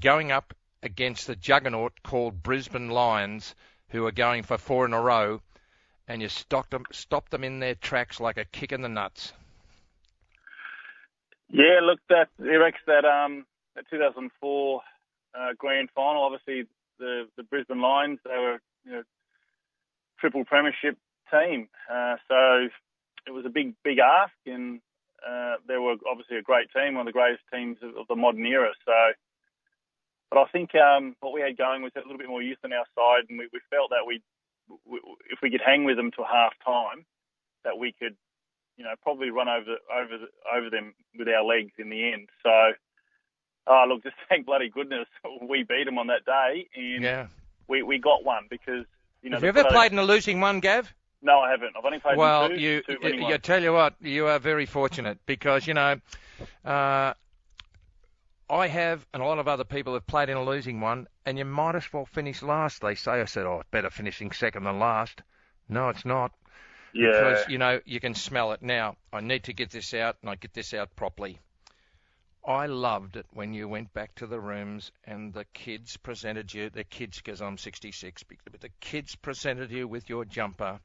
going 0.00 0.32
up 0.32 0.54
against 0.82 1.26
the 1.26 1.36
juggernaut 1.36 2.02
called 2.02 2.42
Brisbane 2.42 2.90
Lions, 2.90 3.54
who 3.88 4.06
are 4.06 4.12
going 4.12 4.42
for 4.42 4.58
four 4.58 4.84
in 4.84 4.92
a 4.92 5.00
row, 5.00 5.40
and 6.08 6.22
you 6.22 6.28
stopped 6.28 6.70
them, 6.70 6.84
stopped 6.92 7.30
them 7.30 7.44
in 7.44 7.58
their 7.58 7.74
tracks 7.74 8.20
like 8.20 8.36
a 8.36 8.44
kick 8.44 8.72
in 8.72 8.82
the 8.82 8.88
nuts. 8.88 9.32
Yeah, 11.48 11.80
look, 11.82 12.00
that 12.08 12.28
Rex, 12.38 12.78
that 12.86 13.04
um, 13.04 13.46
that 13.76 13.88
2004 13.90 14.80
uh, 15.34 15.48
grand 15.56 15.90
final. 15.94 16.24
Obviously, 16.24 16.66
the 16.98 17.28
the 17.36 17.42
Brisbane 17.44 17.80
Lions, 17.80 18.18
they 18.24 18.36
were 18.36 18.58
you 18.84 18.92
know 18.92 19.02
triple 20.18 20.44
premiership 20.44 20.96
team, 21.30 21.68
uh, 21.92 22.16
so 22.28 22.68
it 23.26 23.30
was 23.30 23.44
a 23.46 23.50
big 23.50 23.74
big 23.84 23.98
ask, 23.98 24.34
and 24.46 24.80
uh, 25.26 25.56
they 25.68 25.76
were 25.76 25.96
obviously 26.10 26.36
a 26.36 26.42
great 26.42 26.68
team, 26.74 26.94
one 26.94 27.06
of 27.06 27.12
the 27.12 27.12
greatest 27.12 27.42
teams 27.52 27.78
of, 27.82 27.96
of 27.96 28.08
the 28.08 28.16
modern 28.16 28.46
era. 28.46 28.72
So, 28.84 28.92
but 30.30 30.38
I 30.38 30.46
think 30.52 30.74
um, 30.74 31.16
what 31.20 31.32
we 31.32 31.40
had 31.40 31.56
going 31.56 31.82
was 31.82 31.92
a 31.96 32.00
little 32.00 32.18
bit 32.18 32.28
more 32.28 32.42
youth 32.42 32.58
on 32.64 32.72
our 32.72 32.86
side, 32.94 33.28
and 33.28 33.38
we, 33.38 33.48
we 33.52 33.60
felt 33.70 33.90
that 33.90 34.06
we, 34.06 34.22
we 34.84 35.00
if 35.30 35.38
we 35.42 35.50
could 35.50 35.62
hang 35.64 35.84
with 35.84 35.96
them 35.96 36.10
to 36.12 36.24
half 36.24 36.52
time, 36.64 37.04
that 37.64 37.78
we 37.78 37.92
could 37.92 38.16
you 38.76 38.84
know, 38.84 38.94
probably 39.02 39.30
run 39.30 39.48
over 39.48 39.76
over 39.92 40.18
the, 40.18 40.56
over 40.56 40.70
them 40.70 40.94
with 41.18 41.28
our 41.28 41.44
legs 41.44 41.72
in 41.78 41.88
the 41.88 42.12
end. 42.12 42.28
So, 42.42 42.50
oh 43.66 43.84
look, 43.88 44.02
just 44.02 44.16
thank 44.28 44.46
bloody 44.46 44.68
goodness 44.68 45.06
we 45.42 45.64
beat 45.64 45.84
them 45.84 45.98
on 45.98 46.08
that 46.08 46.24
day, 46.24 46.68
and 46.74 47.02
Yeah. 47.02 47.26
we, 47.68 47.82
we 47.82 47.98
got 47.98 48.24
one 48.24 48.46
because 48.50 48.84
you 49.22 49.30
know. 49.30 49.36
Have 49.36 49.42
you 49.42 49.48
ever 49.48 49.64
played 49.64 49.92
in 49.92 49.98
a 49.98 50.04
losing 50.04 50.40
one, 50.40 50.60
Gav? 50.60 50.92
No, 51.22 51.40
I 51.40 51.50
haven't. 51.50 51.72
I've 51.76 51.84
only 51.84 51.98
played 51.98 52.12
in 52.12 52.18
Well, 52.18 52.48
two, 52.50 52.54
you, 52.60 52.82
two 52.82 52.98
you, 53.02 53.28
you 53.28 53.38
tell 53.38 53.62
you 53.62 53.72
what, 53.72 53.94
you 54.00 54.26
are 54.26 54.38
very 54.38 54.66
fortunate 54.66 55.18
because 55.26 55.66
you 55.66 55.74
know, 55.74 55.98
uh, 56.64 57.14
I 58.48 58.68
have, 58.68 59.06
and 59.12 59.22
a 59.22 59.26
lot 59.26 59.38
of 59.38 59.48
other 59.48 59.64
people 59.64 59.94
have 59.94 60.06
played 60.06 60.28
in 60.28 60.36
a 60.36 60.44
losing 60.44 60.80
one, 60.80 61.08
and 61.24 61.36
you 61.36 61.44
might 61.44 61.74
as 61.74 61.92
well 61.92 62.06
finish 62.06 62.42
last. 62.42 62.80
They 62.80 62.94
say, 62.94 63.20
I 63.20 63.24
said, 63.24 63.44
oh, 63.44 63.60
it's 63.60 63.70
better 63.70 63.90
finishing 63.90 64.30
second 64.30 64.64
than 64.64 64.78
last. 64.78 65.20
No, 65.68 65.88
it's 65.88 66.04
not. 66.04 66.32
yeah, 66.92 67.10
because 67.10 67.48
you 67.48 67.58
know 67.58 67.80
you 67.84 67.98
can 67.98 68.14
smell 68.14 68.52
it 68.52 68.62
now. 68.62 68.96
I 69.12 69.20
need 69.20 69.44
to 69.44 69.52
get 69.52 69.70
this 69.70 69.92
out, 69.94 70.16
and 70.20 70.30
I 70.30 70.36
get 70.36 70.54
this 70.54 70.74
out 70.74 70.94
properly. 70.94 71.40
I 72.46 72.66
loved 72.66 73.16
it 73.16 73.26
when 73.32 73.52
you 73.52 73.68
went 73.68 73.92
back 73.92 74.14
to 74.16 74.26
the 74.28 74.38
rooms 74.38 74.92
and 75.02 75.34
the 75.34 75.44
kids 75.46 75.96
presented 75.96 76.54
you, 76.54 76.70
the 76.70 76.84
kids, 76.84 77.16
because 77.16 77.42
I'm 77.42 77.58
66, 77.58 78.22
but 78.22 78.60
the 78.60 78.70
kids 78.80 79.16
presented 79.16 79.72
you 79.72 79.88
with 79.88 80.08
your 80.08 80.24
jumper, 80.24 80.78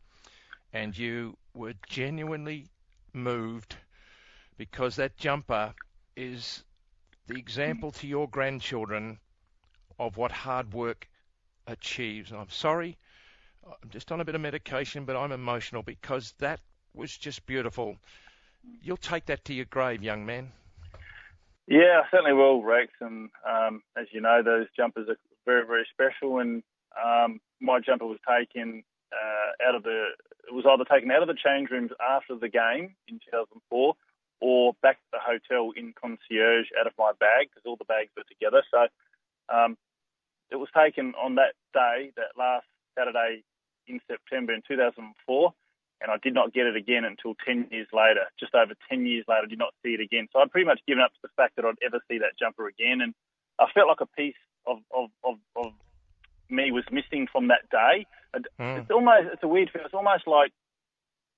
and 0.74 0.98
you 0.98 1.38
were 1.54 1.76
genuinely 1.88 2.66
moved 3.14 3.76
because 4.58 4.96
that 4.96 5.18
jumper 5.18 5.76
is 6.16 6.64
the 7.32 7.40
example 7.40 7.92
to 7.92 8.08
your 8.08 8.28
grandchildren 8.28 9.20
of 10.00 10.18
what 10.18 10.32
hard 10.32 10.74
work 10.74 11.08
achieves. 11.68 12.32
And 12.32 12.40
I'm 12.40 12.50
sorry, 12.50 12.98
I'm 13.66 13.90
just 13.90 14.12
on 14.12 14.22
a 14.22 14.26
bit 14.26 14.36
of 14.36 14.42
medication, 14.42 15.06
but 15.06 15.16
I'm 15.16 15.32
emotional 15.32 15.84
because 15.84 16.34
that 16.40 16.60
was 16.94 17.16
just 17.16 17.46
beautiful. 17.46 17.98
You'll 18.82 18.98
take 18.98 19.26
that 19.28 19.46
to 19.46 19.54
your 19.54 19.66
grave, 19.66 20.04
young 20.04 20.26
man. 20.26 20.52
Yeah, 21.68 22.02
I 22.04 22.10
certainly 22.12 22.34
will, 22.34 22.64
Rex. 22.64 22.92
And 23.00 23.30
um, 23.48 23.82
as 23.98 24.08
you 24.12 24.22
know, 24.22 24.42
those 24.44 24.68
jumpers 24.76 25.08
are 25.10 25.18
very, 25.46 25.66
very 25.66 25.88
special. 25.92 26.40
And 26.40 26.64
um, 27.04 27.40
my 27.62 27.80
jumper 27.80 28.06
was 28.06 28.20
taken 28.28 28.84
uh, 29.12 29.68
out 29.68 29.76
of 29.76 29.84
the. 29.84 30.10
It 30.48 30.54
was 30.54 30.66
either 30.68 30.84
taken 30.84 31.12
out 31.12 31.22
of 31.22 31.28
the 31.28 31.36
change 31.36 31.70
rooms 31.70 31.92
after 32.02 32.36
the 32.36 32.50
game 32.50 32.96
in 33.08 33.20
2004, 33.32 33.94
or 34.42 34.74
back 34.82 34.98
to 34.98 35.10
the 35.14 35.20
hotel 35.22 35.72
in 35.76 35.94
concierge 35.94 36.68
out 36.80 36.88
of 36.88 36.94
my 36.98 37.12
bag 37.20 37.50
because 37.50 37.64
all 37.66 37.78
the 37.78 37.86
bags 37.86 38.10
were 38.18 38.28
together. 38.28 38.64
So 38.70 38.88
um, 39.54 39.78
it 40.50 40.58
was 40.58 40.70
taken 40.76 41.14
on 41.16 41.36
that 41.36 41.54
day, 41.74 42.12
that 42.18 42.36
last 42.38 42.66
Saturday 42.98 43.44
in 43.88 44.02
September 44.10 44.54
in 44.54 44.62
2004 44.68 45.54
and 46.02 46.10
I 46.12 46.18
did 46.18 46.34
not 46.34 46.54
get 46.54 46.66
it 46.66 46.76
again 46.76 47.06
until 47.06 47.36
10 47.46 47.68
years 47.70 47.88
later. 47.94 48.26
Just 48.40 48.56
over 48.56 48.74
10 48.90 49.06
years 49.06 49.24
later, 49.28 49.44
I 49.46 49.50
did 49.50 49.60
not 49.60 49.74
see 49.84 49.94
it 49.94 50.02
again. 50.02 50.28
So 50.34 50.40
I'd 50.40 50.52
pretty 50.52 50.66
much 50.66 50.82
given 50.88 51.04
up 51.04 51.14
to 51.14 51.20
the 51.22 51.30
fact 51.38 51.56
that 51.56 51.66
I'd 51.66 51.78
ever 51.86 52.02
see 52.10 52.18
that 52.18 52.40
jumper 52.40 52.68
again. 52.68 53.02
And 53.02 53.14
I 53.60 53.68
felt 53.72 53.88
like 53.88 54.02
a 54.02 54.10
piece 54.18 54.42
of, 54.66 54.80
of, 54.90 55.10
of, 55.24 55.38
of 55.56 55.74
me 56.50 56.72
was 56.72 56.84
missing 56.92 57.28
from 57.32 57.50
that 57.50 57.70
day. 57.70 58.08
And 58.34 58.48
Mm. 58.60 58.80
It's 58.80 58.92
almost, 58.92 59.28
it's 59.34 59.44
a 59.44 59.48
weird 59.48 59.70
feeling. 59.70 59.86
It's 59.86 59.94
almost 59.94 60.26
like, 60.26 60.52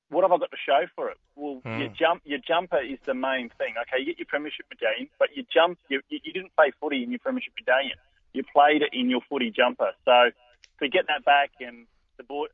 what 0.09 0.23
have 0.23 0.31
I 0.31 0.37
got 0.37 0.51
to 0.51 0.57
show 0.65 0.85
for 0.95 1.09
it? 1.09 1.17
Well, 1.35 1.61
Mm. 1.65 1.79
your 1.79 1.87
jump, 1.89 2.21
your 2.25 2.39
jumper 2.39 2.79
is 2.79 2.99
the 3.05 3.13
main 3.13 3.49
thing. 3.57 3.75
Okay, 3.81 3.99
you 3.99 4.05
get 4.07 4.19
your 4.19 4.25
premiership 4.27 4.65
medallion, 4.69 5.09
but 5.19 5.29
you 5.35 5.43
jump, 5.51 5.79
you, 5.89 6.01
you 6.09 6.31
didn't 6.33 6.55
play 6.55 6.71
footy 6.79 7.03
in 7.03 7.09
your 7.11 7.19
premiership 7.19 7.53
medallion. 7.59 7.97
You 8.33 8.43
played 8.43 8.81
it 8.81 8.89
in 8.93 9.09
your 9.09 9.21
footy 9.29 9.49
jumper. 9.51 9.91
So 10.05 10.29
to 10.81 10.89
get 10.89 11.07
that 11.07 11.23
back 11.25 11.51
and 11.59 11.87
the 12.17 12.23
board, 12.23 12.49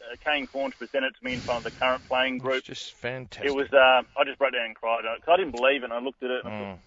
uh, 0.00 0.16
Kane 0.24 0.46
Cornes 0.46 0.76
presented 0.78 1.08
it 1.08 1.18
to 1.18 1.24
me 1.24 1.34
in 1.34 1.40
front 1.40 1.58
of 1.58 1.64
the 1.72 1.76
current 1.78 2.04
playing 2.08 2.38
group. 2.38 2.58
It's 2.58 2.66
just 2.68 2.92
fantastic. 2.94 3.50
It 3.50 3.54
was. 3.54 3.72
Uh, 3.72 4.02
I 4.16 4.24
just 4.24 4.38
broke 4.38 4.52
down 4.52 4.66
and 4.66 4.74
cried 4.76 5.02
because 5.02 5.32
I 5.32 5.36
didn't 5.36 5.56
believe 5.56 5.82
it. 5.82 5.84
And 5.84 5.92
I 5.92 5.98
looked 6.00 6.22
at 6.22 6.30
it. 6.30 6.44
And 6.44 6.54
I 6.54 6.58
thought, 6.58 6.78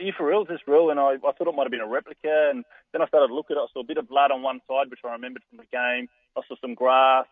Are 0.00 0.02
you 0.02 0.12
for 0.16 0.26
real? 0.26 0.42
Is 0.42 0.48
this 0.48 0.60
real? 0.66 0.90
And 0.90 0.98
I, 0.98 1.14
I 1.20 1.32
thought 1.36 1.46
it 1.46 1.54
might 1.54 1.64
have 1.64 1.70
been 1.70 1.80
a 1.82 1.86
replica. 1.86 2.48
And 2.50 2.64
then 2.92 3.02
I 3.02 3.06
started 3.06 3.28
to 3.28 3.34
look 3.34 3.50
at 3.50 3.56
it. 3.58 3.60
I 3.60 3.66
saw 3.74 3.80
a 3.80 3.84
bit 3.84 3.98
of 3.98 4.08
blood 4.08 4.30
on 4.30 4.42
one 4.42 4.60
side, 4.66 4.88
which 4.90 5.00
I 5.04 5.12
remembered 5.12 5.42
from 5.50 5.58
the 5.58 5.68
game. 5.70 6.08
I 6.36 6.40
saw 6.48 6.54
some 6.60 6.74
grass, 6.74 7.26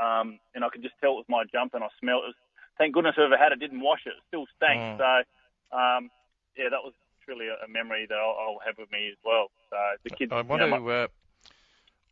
um, 0.00 0.38
and 0.54 0.64
I 0.64 0.68
could 0.68 0.82
just 0.82 0.94
tell 1.00 1.12
it 1.12 1.24
was 1.24 1.26
my 1.28 1.44
jumper. 1.52 1.76
And 1.76 1.84
I 1.84 1.88
smelled 2.00 2.24
it. 2.28 2.34
Thank 2.78 2.94
goodness 2.94 3.14
whoever 3.16 3.36
had 3.36 3.52
it 3.52 3.60
didn't 3.60 3.80
wash 3.80 4.00
it. 4.06 4.10
It 4.10 4.22
still 4.28 4.46
stank. 4.56 4.80
Mm. 4.80 4.98
So, 4.98 5.76
um, 5.76 6.10
yeah, 6.56 6.68
that 6.70 6.82
was 6.84 6.92
truly 7.24 7.46
a, 7.48 7.64
a 7.64 7.68
memory 7.68 8.06
that 8.08 8.14
I'll, 8.14 8.36
I'll 8.38 8.58
have 8.64 8.76
with 8.78 8.90
me 8.92 9.08
as 9.08 9.16
well. 9.24 9.48
So 9.70 9.76
the 10.04 10.10
kids. 10.10 10.32
I 10.32 10.42
want 10.42 10.62
you 10.62 10.68
know, 10.68 10.76
to. 10.76 10.82
my- 10.82 10.92
Uh, 10.92 11.06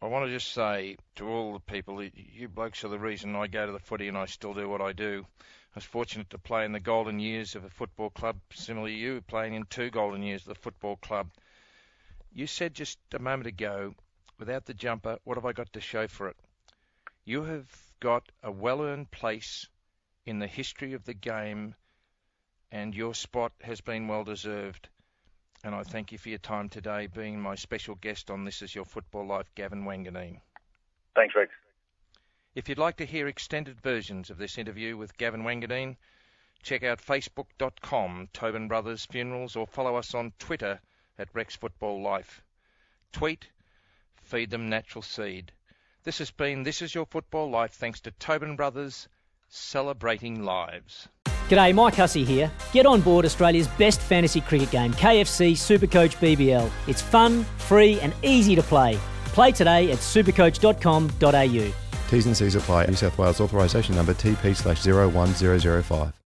I 0.03 0.07
want 0.09 0.27
to 0.27 0.33
just 0.33 0.53
say 0.53 0.99
to 1.17 1.27
all 1.27 1.55
the 1.55 1.61
people, 1.61 2.03
you 2.03 2.49
blokes 2.49 2.85
are 2.85 2.89
the 2.89 2.99
reason 2.99 3.35
I 3.37 3.47
go 3.47 3.65
to 3.65 3.73
the 3.73 3.79
footy 3.79 4.09
and 4.09 4.19
I 4.19 4.27
still 4.27 4.53
do 4.53 4.69
what 4.69 4.83
I 4.83 4.93
do. 4.93 5.25
I 5.41 5.77
was 5.77 5.85
fortunate 5.85 6.29
to 6.31 6.39
play 6.39 6.67
in 6.67 6.73
the 6.73 6.81
golden 6.81 7.19
years 7.21 7.55
of 7.55 7.65
a 7.65 7.71
football 7.71 8.11
club, 8.11 8.37
similarly 8.53 8.93
to 8.93 8.99
you 8.99 9.21
playing 9.23 9.55
in 9.55 9.65
two 9.65 9.91
golden 9.91 10.23
years 10.23 10.43
of 10.43 10.49
the 10.49 10.61
football 10.61 10.97
club. 10.97 11.31
You 12.35 12.47
said 12.47 12.75
just 12.75 12.99
a 13.15 13.19
moment 13.19 13.47
ago, 13.47 13.95
without 14.39 14.67
the 14.67 14.75
jumper, 14.75 15.19
what 15.25 15.37
have 15.39 15.47
I 15.47 15.53
got 15.53 15.73
to 15.73 15.81
show 15.81 16.07
for 16.07 16.29
it? 16.29 16.37
You 17.25 17.45
have 17.45 17.69
got 18.01 18.31
a 18.43 18.51
well-earned 18.51 19.11
place 19.11 19.69
in 20.27 20.39
the 20.39 20.47
history 20.47 20.93
of 20.93 21.05
the 21.05 21.15
game, 21.15 21.75
and 22.71 22.95
your 22.95 23.15
spot 23.15 23.53
has 23.63 23.81
been 23.81 24.09
well 24.09 24.25
deserved 24.25 24.89
and 25.65 25.75
I 25.75 25.83
thank 25.83 26.13
you 26.13 26.19
for 26.19 26.29
your 26.29 26.39
time 26.39 26.69
today, 26.69 27.07
being 27.07 27.41
my 27.41 27.55
special 27.55 27.95
guest 27.95 28.31
on 28.31 28.45
This 28.45 28.61
Is 28.61 28.75
Your 28.75 28.85
Football 28.85 29.27
Life, 29.27 29.51
Gavin 29.55 29.85
Wanganeen. 29.85 30.41
Thanks, 31.17 31.35
Rex. 31.35 31.51
If 32.55 32.69
you'd 32.69 32.77
like 32.77 32.99
to 32.99 33.07
hear 33.07 33.27
extended 33.27 33.81
versions 33.81 34.29
of 34.29 34.37
this 34.37 34.59
interview 34.59 34.99
with 34.99 35.17
Gavin 35.17 35.43
Wanganeen, 35.43 35.97
check 36.63 36.83
out 36.83 37.01
facebook.com 37.01 38.29
Tobin 38.35 38.69
Brothers 38.69 39.07
Funerals 39.07 39.57
or 39.57 39.67
follow 39.67 39.97
us 39.97 40.15
on 40.15 40.35
Twitter 40.39 40.81
at 41.19 41.35
Rex 41.35 41.57
Football 41.57 42.03
Life. 42.03 42.43
Tweet, 43.13 43.49
feed 44.17 44.51
them 44.51 44.69
natural 44.69 45.01
seed. 45.01 45.51
This 46.05 46.19
has 46.19 46.31
been 46.31 46.65
This 46.65 46.83
Is 46.83 46.95
Your 46.95 47.07
Football 47.07 47.49
Life 47.49 47.73
thanks 47.73 47.99
to 48.03 48.11
Tobin 48.11 48.57
Brothers 48.57 49.09
celebrating 49.49 50.45
lives. 50.45 51.09
G'day, 51.49 51.75
Mike 51.75 51.95
Hussey 51.95 52.25
here. 52.25 52.53
Get 52.73 52.85
on 52.85 53.01
board 53.01 53.25
Australia's 53.25 53.69
best 53.69 54.03
fantasy 54.03 54.43
cricket 54.43 54.71
game, 54.71 54.93
KFC 54.93 55.53
Supercoach 55.53 56.17
BBL. 56.17 56.71
It's 56.87 57.01
fun, 57.01 57.45
free, 57.57 57.99
and 58.01 58.13
easy 58.23 58.55
to 58.55 58.63
play. 58.63 58.99
Play 59.29 59.53
today 59.53 59.93
at 59.93 59.99
supercoach.com.au. 59.99 61.73
T's 62.11 62.27
and 62.27 62.37
C's 62.37 62.55
apply. 62.55 62.85
New 62.85 62.97
South 62.97 63.17
Wales 63.17 63.41
authorisation 63.41 63.95
number 63.95 64.13
TP 64.13 64.55
slash 64.55 64.85
01005. 64.85 66.13